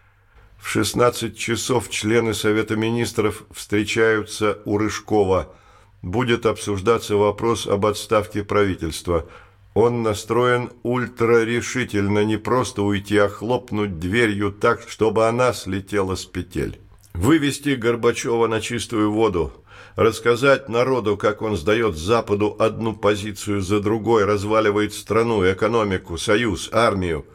в 0.66 0.68
16 0.68 1.38
часов 1.38 1.90
члены 1.92 2.34
Совета 2.34 2.76
Министров 2.76 3.44
встречаются 3.52 4.58
у 4.66 4.80
Рыжкова. 4.80 5.54
Будет 6.02 6.48
обсуждаться 6.48 7.18
вопрос 7.18 7.68
об 7.68 7.86
отставке 7.86 8.44
правительства. 8.44 9.30
Он 9.76 10.02
настроен 10.02 10.72
ультрарешительно 10.82 12.26
не 12.26 12.38
просто 12.38 12.82
уйти, 12.82 13.16
а 13.16 13.30
хлопнуть 13.30 14.00
дверью 14.00 14.52
так, 14.52 14.82
чтобы 14.88 15.28
она 15.28 15.54
слетела 15.54 16.16
с 16.16 16.26
петель. 16.26 16.80
Вывести 17.14 17.76
Горбачева 17.76 18.48
на 18.48 18.60
чистую 18.60 19.12
воду, 19.12 19.54
рассказать 19.96 20.68
народу, 20.68 21.16
как 21.16 21.44
он 21.44 21.58
сдает 21.58 21.96
Западу 21.96 22.56
одну 22.58 22.96
позицию 22.96 23.62
за 23.62 23.82
другой, 23.82 24.26
разваливает 24.26 24.96
страну, 24.96 25.44
экономику, 25.44 26.18
союз, 26.18 26.70
армию– 26.74 27.24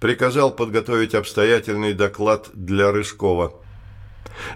приказал 0.00 0.52
подготовить 0.52 1.14
обстоятельный 1.14 1.94
доклад 1.94 2.50
для 2.54 2.92
Рыжкова. 2.92 3.52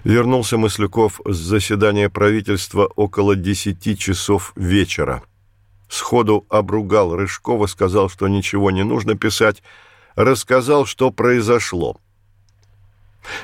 Вернулся 0.03 0.57
Маслюков 0.57 1.19
с 1.25 1.35
заседания 1.35 2.09
правительства 2.09 2.85
около 2.95 3.35
десяти 3.35 3.97
часов 3.97 4.53
вечера. 4.55 5.23
Сходу 5.89 6.45
обругал 6.49 7.15
Рыжкова, 7.15 7.67
сказал, 7.67 8.09
что 8.09 8.27
ничего 8.27 8.71
не 8.71 8.83
нужно 8.83 9.17
писать, 9.17 9.61
рассказал, 10.15 10.85
что 10.85 11.11
произошло. 11.11 11.97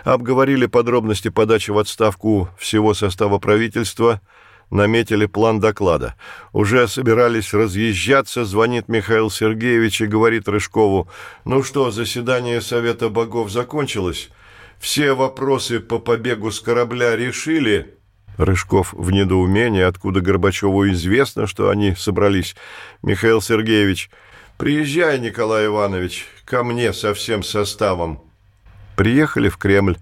Обговорили 0.03 0.65
подробности 0.65 1.29
подачи 1.29 1.71
в 1.71 1.77
отставку 1.77 2.49
всего 2.57 2.93
состава 2.93 3.39
правительства– 3.39 4.21
наметили 4.69 5.25
план 5.25 5.59
доклада. 5.59 6.15
Уже 6.53 6.87
собирались 6.87 7.53
разъезжаться, 7.53 8.45
звонит 8.45 8.87
Михаил 8.87 9.29
Сергеевич 9.29 10.01
и 10.01 10.05
говорит 10.05 10.47
Рыжкову, 10.47 11.07
«Ну 11.45 11.63
что, 11.63 11.91
заседание 11.91 12.61
Совета 12.61 13.09
Богов 13.09 13.51
закончилось? 13.51 14.29
все 14.79 15.13
вопросы 15.13 15.79
по 15.79 15.99
побегу 15.99 16.51
с 16.51 16.59
корабля 16.59 17.15
решили?» 17.15 17.95
Рыжков 18.37 18.93
в 18.93 19.11
недоумении, 19.11 19.81
откуда 19.81 20.21
Горбачеву 20.21 20.87
известно, 20.89 21.45
что 21.45 21.69
они 21.69 21.93
собрались. 21.95 22.55
«Михаил 23.03 23.41
Сергеевич, 23.41 24.09
приезжай, 24.57 25.19
Николай 25.19 25.65
Иванович, 25.65 26.25
ко 26.45 26.63
мне 26.63 26.93
со 26.93 27.13
всем 27.13 27.43
составом». 27.43 28.21
Приехали 28.95 29.49
в 29.49 29.57
Кремль. 29.57 29.97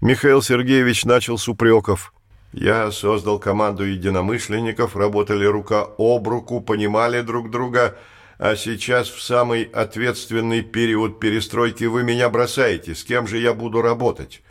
Михаил 0.00 0.42
Сергеевич 0.42 1.04
начал 1.04 1.38
с 1.38 1.48
упреков. 1.48 2.12
«Я 2.52 2.90
создал 2.90 3.38
команду 3.38 3.84
единомышленников, 3.84 4.96
работали 4.96 5.44
рука 5.44 5.86
об 5.98 6.28
руку, 6.28 6.60
понимали 6.60 7.20
друг 7.20 7.50
друга, 7.50 7.96
а 8.38 8.56
сейчас 8.56 9.08
в 9.08 9.22
самый 9.22 9.64
ответственный 9.64 10.62
период 10.62 11.20
перестройки 11.20 11.84
вы 11.84 12.04
меня 12.04 12.30
бросаете. 12.30 12.94
С 12.94 13.04
кем 13.04 13.26
же 13.26 13.38
я 13.38 13.52
буду 13.52 13.82
работать?» 13.82 14.42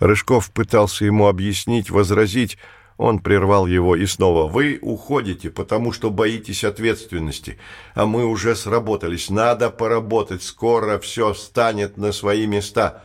Рыжков 0.00 0.50
пытался 0.50 1.04
ему 1.04 1.26
объяснить, 1.26 1.90
возразить. 1.90 2.58
Он 2.96 3.18
прервал 3.18 3.66
его 3.66 3.96
и 3.96 4.06
снова. 4.06 4.48
«Вы 4.48 4.78
уходите, 4.80 5.50
потому 5.50 5.92
что 5.92 6.10
боитесь 6.10 6.62
ответственности, 6.62 7.58
а 7.94 8.06
мы 8.06 8.24
уже 8.24 8.54
сработались. 8.54 9.30
Надо 9.30 9.70
поработать, 9.70 10.42
скоро 10.42 10.98
все 10.98 11.32
встанет 11.32 11.96
на 11.96 12.12
свои 12.12 12.46
места». 12.46 13.02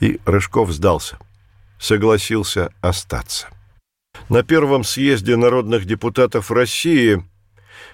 И 0.00 0.18
Рыжков 0.24 0.70
сдался, 0.70 1.18
согласился 1.82 2.72
остаться. 2.80 3.48
На 4.28 4.44
первом 4.44 4.84
съезде 4.84 5.36
народных 5.36 5.84
депутатов 5.84 6.52
России 6.52 7.24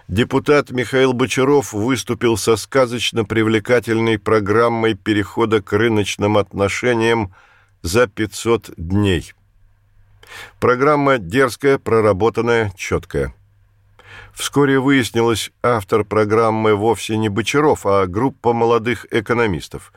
депутат 0.08 0.70
Михаил 0.70 1.14
Бочаров 1.14 1.72
выступил 1.72 2.36
со 2.36 2.56
сказочно 2.56 3.24
привлекательной 3.24 4.18
программой 4.18 4.94
перехода 4.94 5.62
к 5.62 5.72
рыночным 5.72 6.36
отношениям 6.36 7.34
за 7.80 8.06
500 8.06 8.74
дней. 8.76 9.32
Программа 10.60 11.16
дерзкая, 11.16 11.78
проработанная, 11.78 12.72
четкая. 12.76 13.34
Вскоре 14.34 14.78
выяснилось, 14.78 15.50
автор 15.62 16.04
программы 16.04 16.74
вовсе 16.74 17.16
не 17.16 17.30
Бочаров, 17.30 17.86
а 17.86 18.06
группа 18.06 18.52
молодых 18.52 19.06
экономистов. 19.10 19.92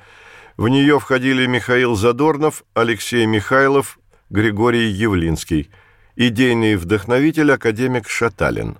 В 0.57 0.67
нее 0.67 0.99
входили 0.99 1.45
Михаил 1.45 1.95
Задорнов, 1.95 2.63
Алексей 2.73 3.25
Михайлов, 3.25 3.99
Григорий 4.29 4.87
Явлинский, 4.87 5.69
идейный 6.15 6.75
вдохновитель 6.75 7.51
академик 7.51 8.09
Шаталин. 8.09 8.77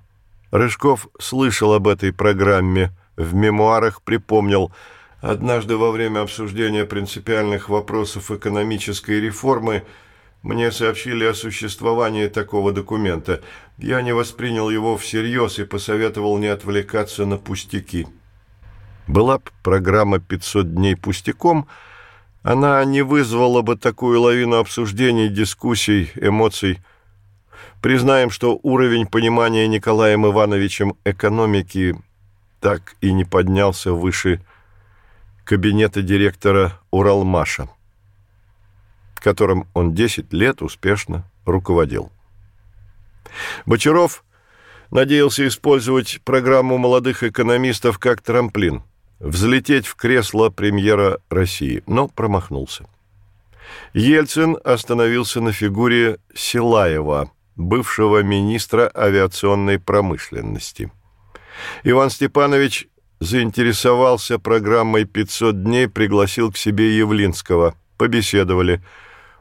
Рыжков 0.52 1.08
слышал 1.20 1.74
об 1.74 1.88
этой 1.88 2.14
программе, 2.14 2.92
в 3.16 3.34
мемуарах 3.34 4.02
припомнил– 4.02 4.72
Однажды 5.22 5.78
во 5.78 5.92
время 5.92 6.22
обсуждения 6.22 6.84
принципиальных 6.84 7.70
вопросов 7.70 8.32
экономической 8.32 9.22
реформы 9.22 9.84
мне 10.42 10.72
сообщили 10.72 11.24
о 11.26 11.36
существовании 11.36 12.28
такого 12.28 12.72
документа. 12.72 13.42
Я 13.78 14.02
не 14.02 14.14
воспринял 14.14 14.72
его 14.72 14.98
всерьез 14.98 15.60
и 15.60 15.64
посоветовал 15.64 16.40
не 16.40 16.48
отвлекаться 16.48 17.28
на 17.28 17.38
пустяки. 17.38 18.08
Была 19.08 19.40
бы 19.40 19.46
программа 19.64 20.18
«500 20.18 20.64
дней 20.64 20.96
пустяком», 20.96 21.68
она 22.44 22.84
не 22.86 23.04
вызвала 23.04 23.62
бы 23.62 23.76
такую 23.76 24.20
лавину 24.20 24.58
обсуждений, 24.58 25.30
дискуссий, 25.30 26.12
эмоций. 26.16 26.80
Признаем, 27.82 28.32
что 28.32 28.60
уровень 28.64 29.06
понимания 29.06 29.68
Николаем 29.68 30.26
Ивановичем 30.26 30.96
экономики 31.06 31.96
так 32.60 32.96
и 33.02 33.12
не 33.12 33.26
поднялся 33.26 33.94
выше 33.94 34.42
кабинета 35.44 36.02
директора 36.02 36.80
Уралмаша, 36.92 37.70
которым 39.16 39.68
он 39.74 39.94
10 39.94 40.34
лет 40.34 40.62
успешно 40.62 41.24
руководил. 41.46 42.12
Бочаров 43.66 44.24
надеялся 44.90 45.48
использовать 45.48 46.22
программу 46.24 46.78
молодых 46.78 47.24
экономистов 47.24 48.00
как 48.00 48.22
трамплин, 48.22 48.84
взлететь 49.22 49.86
в 49.86 49.96
кресло 49.96 50.50
премьера 50.50 51.20
России, 51.30 51.84
но 51.88 52.08
промахнулся. 52.08 52.86
Ельцин 53.94 54.58
остановился 54.64 55.40
на 55.42 55.54
фигуре 55.54 56.18
Силаева, 56.34 57.32
бывшего 57.56 58.24
министра 58.24 58.92
авиационной 58.94 59.80
промышленности. 59.80 60.92
Иван 61.84 62.10
Степанович 62.10 62.88
заинтересовался 63.20 64.40
программой 64.40 65.04
«500 65.04 65.52
дней», 65.54 65.88
пригласил 65.88 66.52
к 66.52 66.58
себе 66.58 66.98
Явлинского. 66.98 67.76
Побеседовали. 67.98 68.82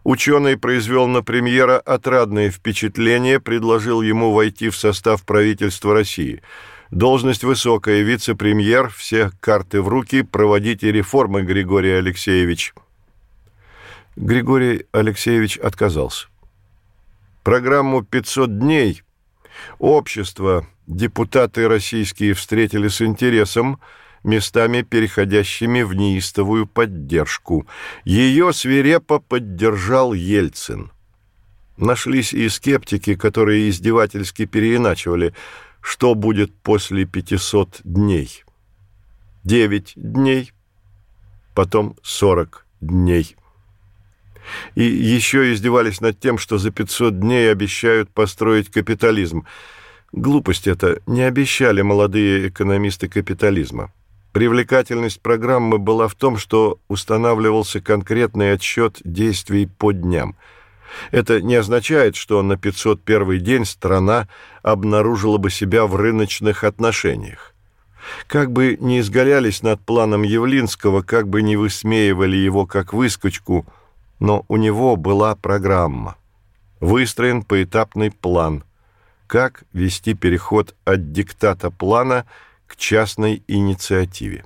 Ученый 0.05 0.59
произвел 0.59 1.07
на 1.07 1.23
премьера 1.23 1.79
отрадное 1.79 2.51
впечатление, 2.51 3.41
предложил 3.41 4.03
ему 4.03 4.33
войти 4.33 4.69
в 4.69 4.77
состав 4.77 5.25
правительства 5.25 5.95
России. 5.95 6.43
Должность 6.91 7.45
высокая, 7.45 8.03
вице-премьер, 8.03 8.89
все 8.89 9.31
карты 9.41 9.81
в 9.81 9.89
руки, 9.89 10.23
проводите 10.23 10.91
реформы, 10.91 11.43
Григорий 11.43 11.93
Алексеевич. 11.93 12.75
Григорий 14.17 14.87
Алексеевич 14.91 15.57
отказался. 15.57 16.27
Программу 17.45 18.01
«500 18.01 18.47
дней» 18.49 19.03
общество– 19.79 20.67
депутаты 20.89 21.69
российские 21.69 22.35
встретили 22.35 22.89
с 22.89 23.01
интересом, 23.03 23.81
местами 24.25 24.83
переходящими 24.83 25.83
в 25.83 25.95
неистовую 25.95 26.67
поддержку. 26.67 27.69
Ее 28.05 28.53
свирепо 28.53 29.21
поддержал 29.21 30.13
Ельцин. 30.13 30.91
Нашлись 31.77 32.35
и 32.35 32.49
скептики, 32.49 33.15
которые 33.15 33.71
издевательски 33.71 34.45
переиначивали, 34.45 35.33
что 35.81 36.15
будет 36.15 36.55
после 36.55 37.05
500 37.05 37.81
дней. 37.85 38.45
9 39.45 39.93
дней, 39.97 40.53
потом 41.55 41.97
40 42.03 42.67
дней. 42.81 43.37
И 44.75 44.83
еще 44.83 45.53
издевались 45.53 46.01
над 46.01 46.19
тем, 46.19 46.39
что 46.39 46.59
за 46.59 46.71
500 46.71 47.21
дней 47.21 47.51
обещают 47.51 48.11
построить 48.11 48.71
капитализм– 48.71 49.47
Глупость 50.13 50.67
это 50.67 51.01
не 51.07 51.23
обещали 51.23 51.83
молодые 51.83 52.49
экономисты 52.49 53.09
капитализма. 53.09 53.93
Привлекательность 54.33 55.21
программы 55.21 55.79
была 55.79 56.09
в 56.09 56.15
том, 56.15 56.37
что 56.37 56.81
устанавливался 56.89 57.81
конкретный 57.81 58.53
отсчет 58.53 59.01
действий 59.05 59.67
по 59.67 59.93
дням. 59.93 60.37
Это 61.11 61.41
не 61.41 61.55
означает, 61.55 62.17
что 62.17 62.43
на 62.43 62.57
501 62.57 63.43
день 63.43 63.65
страна 63.65 64.29
обнаружила 64.63 65.39
бы 65.39 65.51
себя 65.51 65.87
в 65.87 65.97
рыночных 65.97 66.65
отношениях. 66.65 67.55
Как 68.27 68.51
бы 68.51 68.77
ни 68.81 69.01
изгалялись 69.01 69.63
над 69.63 69.81
планом 69.81 70.23
Явлинского, 70.23 71.03
как 71.03 71.29
бы 71.29 71.43
ни 71.43 71.57
высмеивали 71.57 72.37
его 72.37 72.67
как 72.67 72.93
выскочку, 72.93 73.67
но 74.19 74.45
у 74.49 74.57
него 74.57 74.97
была 74.97 75.35
программа. 75.35 76.17
Выстроен 76.81 77.43
поэтапный 77.43 78.11
план– 78.11 78.65
как 79.31 79.63
вести 79.73 80.15
переход 80.15 80.75
от 80.85 81.13
диктата 81.13 81.71
плана 81.71 82.27
к 82.67 82.75
частной 82.75 83.45
инициативе. 83.47 84.45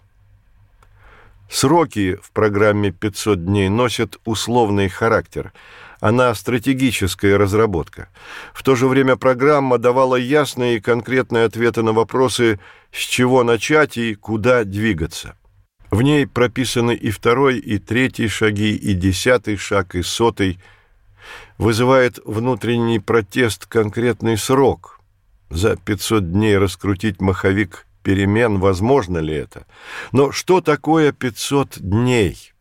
Сроки 1.55 2.19
в 2.21 2.33
программе 2.33 2.89
«500 2.89 3.37
дней» 3.37 3.69
носят 3.69 4.19
условный 4.25 4.89
характер. 4.89 5.53
Она 6.01 6.35
стратегическая 6.35 7.37
разработка. 7.37 8.09
В 8.53 8.65
то 8.65 8.75
же 8.75 8.89
время 8.89 9.15
программа 9.15 9.79
давала 9.79 10.17
ясные 10.17 10.79
и 10.79 10.81
конкретные 10.81 11.45
ответы 11.45 11.83
на 11.83 11.93
вопросы, 11.93 12.59
с 12.91 12.99
чего 12.99 13.45
начать 13.45 13.97
и 13.97 14.17
куда 14.17 14.65
двигаться. 14.65 15.37
В 15.93 16.03
ней 16.03 16.27
прописаны 16.27 16.93
и 16.93 17.13
второй, 17.13 17.59
и 17.59 17.79
третий 17.79 18.27
шаги, 18.27 18.75
и 18.75 18.93
десятый 18.93 19.57
шаг, 19.57 19.95
и 19.95 20.03
сотый– 20.03 20.59
вызывает 21.57 22.19
внутренний 22.25 22.99
протест 22.99 23.67
конкретный 23.67 24.37
срок. 24.37 24.99
За 25.51 25.77
500 25.77 26.33
дней 26.33 26.59
раскрутить 26.59 27.21
маховик 27.21 27.87
перемен, 28.05 28.61
возможно 28.61 29.19
ли 29.19 29.35
это? 29.35 29.67
Но 30.13 30.31
что 30.31 30.61
такое 30.61 31.11
500 31.11 31.81
дней? 31.81 32.53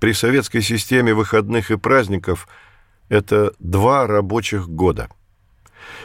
При 0.00 0.12
советской 0.12 0.62
системе 0.62 1.14
выходных 1.14 1.70
и 1.70 1.76
праздников 1.76 2.48
это 3.08 3.52
два 3.60 4.08
рабочих 4.08 4.68
года. 4.68 5.08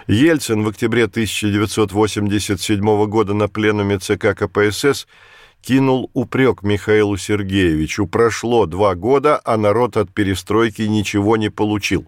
Ельцин 0.06 0.64
в 0.64 0.68
октябре 0.68 1.06
1987 1.06 3.06
года 3.08 3.34
на 3.34 3.48
пленуме 3.48 3.98
ЦК 3.98 4.38
КПСС– 4.38 5.08
кинул 5.62 6.10
упрек 6.14 6.64
Михаилу 6.64 7.18
Сергеевичу. 7.18 8.08
Прошло 8.08 8.66
два 8.66 8.96
года, 8.96 9.40
а 9.44 9.58
народ 9.58 9.98
от 9.98 10.14
перестройки 10.14 10.84
ничего 10.84 11.38
не 11.38 11.50
получил. 11.50 12.06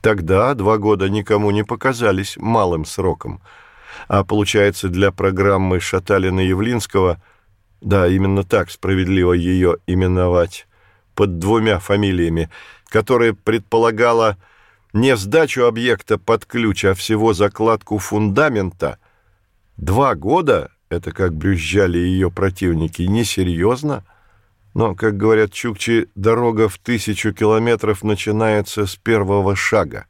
Тогда 0.00 0.54
два 0.54 0.78
года 0.78 1.10
никому 1.10 1.50
не 1.50 1.64
показались 1.64 2.36
малым 2.38 2.84
сроком. 2.84 3.42
А 4.08 4.24
получается, 4.24 4.88
для 4.88 5.10
программы 5.10 5.78
Шаталина-Явлинского, 5.78 7.18
да, 7.80 8.06
именно 8.08 8.44
так 8.44 8.70
справедливо 8.70 9.32
ее 9.32 9.76
именовать, 9.86 10.66
под 11.14 11.38
двумя 11.38 11.78
фамилиями, 11.78 12.48
которая 12.88 13.34
предполагала 13.34 14.38
не 14.92 15.16
сдачу 15.16 15.64
объекта 15.64 16.18
под 16.18 16.46
ключ, 16.46 16.84
а 16.84 16.94
всего 16.94 17.34
закладку 17.34 17.98
фундамента, 17.98 18.98
два 19.76 20.14
года, 20.14 20.70
это 20.88 21.12
как 21.12 21.34
брюзжали 21.34 21.98
ее 21.98 22.30
противники, 22.30 23.02
несерьезно, 23.02 24.04
но, 24.74 24.94
как 24.94 25.16
говорят 25.16 25.52
чукчи, 25.52 26.08
дорога 26.14 26.68
в 26.68 26.78
тысячу 26.78 27.32
километров 27.32 28.02
начинается 28.02 28.86
с 28.86 28.96
первого 28.96 29.54
шага. 29.56 30.06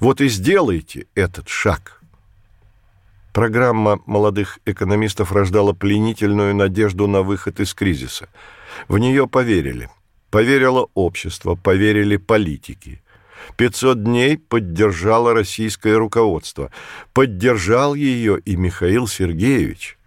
Вот 0.00 0.20
и 0.20 0.28
сделайте 0.28 1.06
этот 1.14 1.48
шаг. 1.48 2.00
Программа 3.34 3.98
молодых 4.06 4.60
экономистов 4.64 5.32
рождала 5.32 5.72
пленительную 5.72 6.54
надежду 6.54 7.08
на 7.08 7.22
выход 7.22 7.58
из 7.58 7.74
кризиса. 7.74 8.28
В 8.86 8.96
нее 8.98 9.26
поверили. 9.26 9.90
Поверило 10.30 10.88
общество, 10.94 11.56
поверили 11.56 12.16
политики. 12.16 13.02
500 13.56 14.04
дней 14.04 14.38
поддержало 14.38 15.34
российское 15.34 15.96
руководство. 15.96 16.70
Поддержал 17.12 17.96
ее 17.96 18.38
и 18.38 18.54
Михаил 18.54 19.08
Сергеевич. 19.08 19.98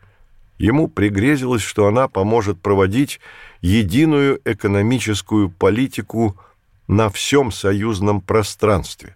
Ему 0.58 0.88
пригрезилось, 0.88 1.64
что 1.64 1.86
она 1.88 2.08
поможет 2.08 2.62
проводить 2.62 3.20
единую 3.60 4.40
экономическую 4.46 5.50
политику 5.50 6.38
на 6.88 7.10
всем 7.10 7.52
союзном 7.52 8.22
пространстве. 8.22 9.16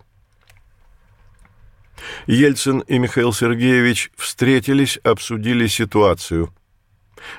Ельцин 2.27 2.79
и 2.79 2.97
Михаил 2.97 3.33
Сергеевич 3.33 4.11
встретились, 4.15 4.97
обсудили 5.03 5.67
ситуацию– 5.67 6.53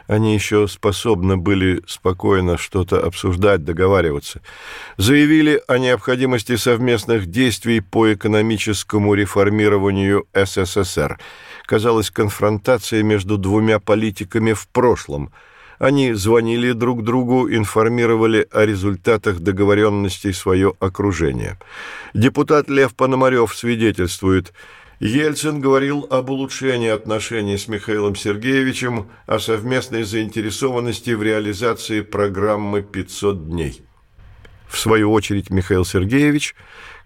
они 0.07 0.35
еще 0.35 0.69
способны 0.69 1.37
были 1.37 1.83
спокойно 1.87 2.59
что-то 2.59 3.05
обсуждать, 3.05 3.65
договариваться. 3.65 4.41
Заявили 4.97 5.63
о 5.67 5.79
необходимости 5.79 6.57
совместных 6.57 7.27
действий 7.27 7.81
по 7.81 8.13
экономическому 8.13 9.15
реформированию 9.15 10.27
СССР. 10.35 11.19
Казалось, 11.67 12.11
конфронтация 12.11 13.03
между 13.03 13.39
двумя 13.39 13.79
политиками 13.79 14.53
в 14.53 14.69
прошлом. 14.69 15.33
Они 15.83 16.13
звонили 16.13 16.71
друг 16.71 17.03
другу, 17.03 17.51
информировали 17.51 18.47
о 18.53 18.65
результатах 18.65 19.41
договоренностей 19.41 20.33
свое 20.33 20.75
окружение. 20.79 21.59
Депутат 22.15 22.71
Лев 22.71 22.95
Пономарев 22.95 23.53
свидетельствует– 23.53 24.53
Ельцин 25.01 25.61
говорил 25.61 26.07
об 26.11 26.31
улучшении 26.31 26.89
отношений 26.89 27.59
с 27.59 27.67
Михаилом 27.67 28.15
Сергеевичем, 28.15 29.11
о 29.27 29.41
совместной 29.41 30.05
заинтересованности 30.05 31.11
в 31.11 31.25
реализации 31.25 32.03
программы 32.03 32.83
«500 32.83 33.47
дней». 33.47 33.83
В 34.69 34.79
свою 34.79 35.11
очередь 35.11 35.51
Михаил 35.51 35.85
Сергеевич, 35.85 36.55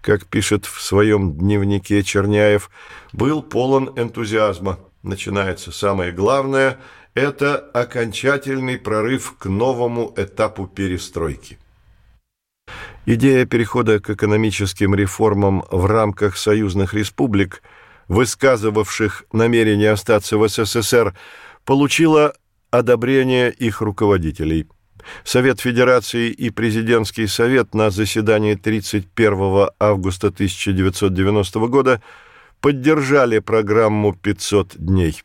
как 0.01 0.27
пишет 0.27 0.67
в 0.67 0.79
своем 0.79 1.33
дневнике 1.33 2.03
Черняев, 2.03 2.69
был 3.13 3.41
полон 3.41 3.91
энтузиазма. 3.95 4.77
Начинается 5.01 5.71
самое 5.71 6.11
главное– 6.11 6.77
это 7.17 7.57
окончательный 7.57 8.77
прорыв 8.77 9.35
к 9.37 9.45
новому 9.45 10.13
этапу 10.15 10.67
перестройки. 10.67 11.57
Идея 13.05 13.45
перехода 13.45 13.99
к 13.99 14.09
экономическим 14.09 14.93
реформам 14.95 15.63
в 15.71 15.85
рамках 15.85 16.37
союзных 16.37 16.93
республик– 16.93 17.61
высказывавших 18.07 19.25
намерение 19.31 19.91
остаться 19.91 20.37
в 20.37 20.47
СССР, 20.47 21.13
получила 21.65 22.33
одобрение 22.71 23.51
их 23.51 23.81
руководителей. 23.81 24.67
Совет 25.23 25.61
Федерации 25.61 26.29
и 26.31 26.49
Президентский 26.49 27.27
совет 27.27 27.73
на 27.73 27.91
заседании 27.91 28.55
31 28.55 29.69
августа 29.79 30.27
1990 30.27 31.59
года 31.67 32.01
поддержали 32.59 33.39
программу 33.39 34.11
«500 34.11 34.77
дней». 34.77 35.21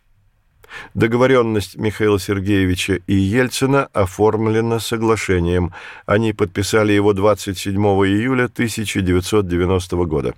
Договоренность 0.95 1.77
Михаила 1.77 2.19
Сергеевича 2.19 3.01
и 3.07 3.15
Ельцина 3.15 3.89
оформлена 3.93 4.81
соглашением. 4.81 5.73
Они 6.07 6.33
подписали 6.33 6.93
его 6.93 7.13
27 7.13 7.75
июля 7.75 8.45
1990 8.45 9.97
года. 10.05 10.35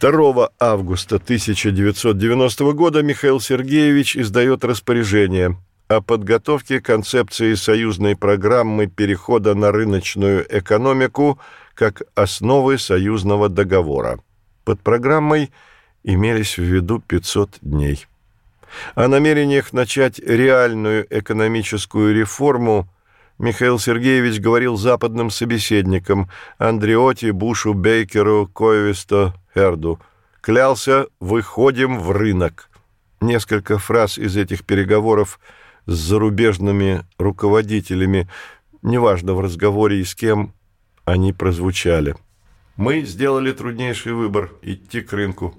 2 0.00 0.50
августа 0.58 1.16
1990 1.16 2.72
года 2.72 3.02
Михаил 3.02 3.40
Сергеевич 3.40 4.16
издает 4.16 4.64
распоряжение 4.64 5.56
о 5.88 6.00
подготовке 6.00 6.80
концепции 6.80 7.54
союзной 7.54 8.16
программы 8.16 8.88
перехода 8.88 9.54
на 9.54 9.70
рыночную 9.70 10.44
экономику 10.50 11.38
как 11.74 12.02
основы 12.14 12.78
союзного 12.78 13.48
договора. 13.48 14.18
Под 14.64 14.80
программой 14.80 15.52
имелись 16.02 16.58
в 16.58 16.62
виду 16.62 16.98
500 16.98 17.58
дней. 17.62 18.06
О 18.94 19.08
намерениях 19.08 19.72
начать 19.72 20.18
реальную 20.18 21.06
экономическую 21.10 22.14
реформу 22.14 22.88
Михаил 23.38 23.78
Сергеевич 23.78 24.40
говорил 24.40 24.76
западным 24.76 25.30
собеседникам 25.30 26.30
Андреоти, 26.58 27.30
Бушу, 27.30 27.74
Бейкеру, 27.74 28.48
Койвисто, 28.52 29.34
Эрду. 29.54 30.00
Клялся 30.40 31.06
«выходим 31.20 31.98
в 31.98 32.12
рынок». 32.12 32.70
Несколько 33.20 33.78
фраз 33.78 34.18
из 34.18 34.36
этих 34.36 34.64
переговоров 34.64 35.40
с 35.86 35.92
зарубежными 35.92 37.04
руководителями, 37.18 38.28
неважно 38.82 39.34
в 39.34 39.40
разговоре 39.40 40.00
и 40.00 40.04
с 40.04 40.14
кем, 40.14 40.52
они 41.04 41.32
прозвучали. 41.32 42.14
Мы 42.76 43.02
сделали 43.02 43.52
труднейший 43.52 44.12
выбор– 44.12 44.52
идти 44.62 45.00
к 45.00 45.12
рынку. 45.12 45.54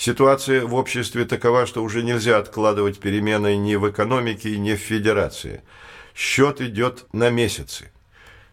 Ситуация 0.00 0.64
в 0.64 0.74
обществе 0.74 1.26
такова, 1.26 1.66
что 1.66 1.82
уже 1.82 2.02
нельзя 2.02 2.38
откладывать 2.38 2.98
перемены 3.00 3.56
ни 3.56 3.76
в 3.76 3.88
экономике, 3.90 4.56
ни 4.56 4.74
в 4.74 4.78
федерации. 4.78 5.62
Счет 6.14 6.60
идет 6.60 7.06
на 7.12 7.30
месяцы– 7.30 7.92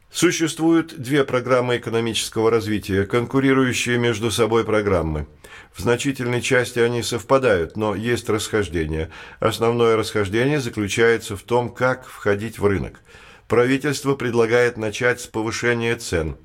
Существуют 0.10 0.98
две 0.98 1.24
программы 1.24 1.78
экономического 1.78 2.50
развития, 2.50 3.06
конкурирующие 3.06 3.98
между 3.98 4.32
собой 4.32 4.64
программы. 4.64 5.28
В 5.74 5.82
значительной 5.82 6.42
части 6.42 6.80
они 6.80 7.04
совпадают, 7.04 7.76
но 7.76 7.94
есть 7.94 8.30
расхождения. 8.30 9.12
Основное 9.40 9.96
расхождение 9.96 10.60
заключается 10.60 11.36
в 11.36 11.44
том, 11.44 11.70
как 11.70 12.08
входить 12.08 12.58
в 12.58 12.66
рынок. 12.66 13.02
Правительство 13.48 14.16
предлагает 14.16 14.78
начать 14.78 15.22
с 15.22 15.28
повышения 15.28 15.96
цен. 15.98 16.38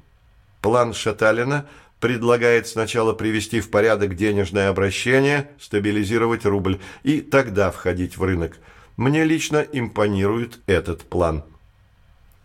План 0.60 0.92
Шаталина 0.92 1.66
предлагает 2.02 2.66
сначала 2.66 3.12
привести 3.12 3.60
в 3.60 3.70
порядок 3.70 4.16
денежное 4.16 4.70
обращение, 4.70 5.48
стабилизировать 5.60 6.44
рубль 6.44 6.80
и 7.04 7.20
тогда 7.20 7.70
входить 7.70 8.16
в 8.16 8.24
рынок. 8.24 8.58
Мне 8.96 9.22
лично 9.22 9.64
импонирует 9.72 10.58
этот 10.66 11.02
план. 11.02 11.44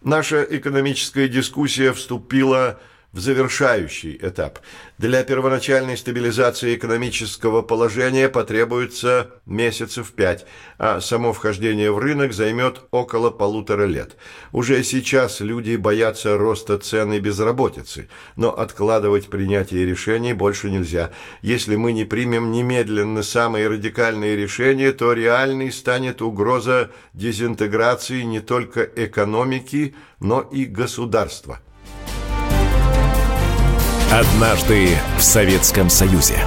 Наша 0.03 0.43
экономическая 0.43 1.27
дискуссия 1.27 1.91
вступила 1.91 2.79
в 3.17 3.19
завершающий 3.19 4.15
этап. 4.21 4.59
Для 4.99 5.23
первоначальной 5.23 5.97
стабилизации 5.97 6.75
экономического 6.75 7.63
положения 7.63 8.29
потребуется 8.29 9.31
месяцев 9.47 10.11
пять, 10.11 10.45
а 10.77 11.01
само 11.01 11.33
вхождение 11.33 11.91
в 11.91 11.97
рынок 11.97 12.31
займет 12.31 12.81
около 12.91 13.31
полутора 13.31 13.85
лет. 13.85 14.17
Уже 14.51 14.83
сейчас 14.83 15.39
люди 15.39 15.75
боятся 15.77 16.37
роста 16.37 16.77
цен 16.77 17.11
и 17.13 17.19
безработицы, 17.19 18.07
но 18.35 18.51
откладывать 18.55 19.29
принятие 19.29 19.87
решений 19.87 20.33
больше 20.33 20.69
нельзя. 20.69 21.09
Если 21.41 21.75
мы 21.75 21.93
не 21.93 22.05
примем 22.05 22.51
немедленно 22.51 23.23
самые 23.23 23.67
радикальные 23.67 24.35
решения, 24.35 24.91
то 24.91 25.13
реальной 25.13 25.71
станет 25.71 26.21
угроза 26.21 26.91
дезинтеграции 27.13 28.21
не 28.21 28.41
только 28.41 28.83
экономики, 28.83 29.95
но 30.19 30.41
и 30.41 30.65
государства. 30.65 31.59
Однажды 34.11 34.97
в 35.17 35.21
Советском 35.21 35.89
Союзе. 35.89 36.39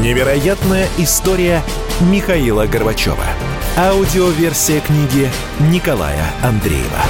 Невероятная 0.00 0.88
история 0.96 1.62
Михаила 2.00 2.64
Горбачева. 2.64 3.26
Аудиоверсия 3.76 4.80
книги 4.80 5.30
Николая 5.60 6.24
Андреева. 6.42 7.02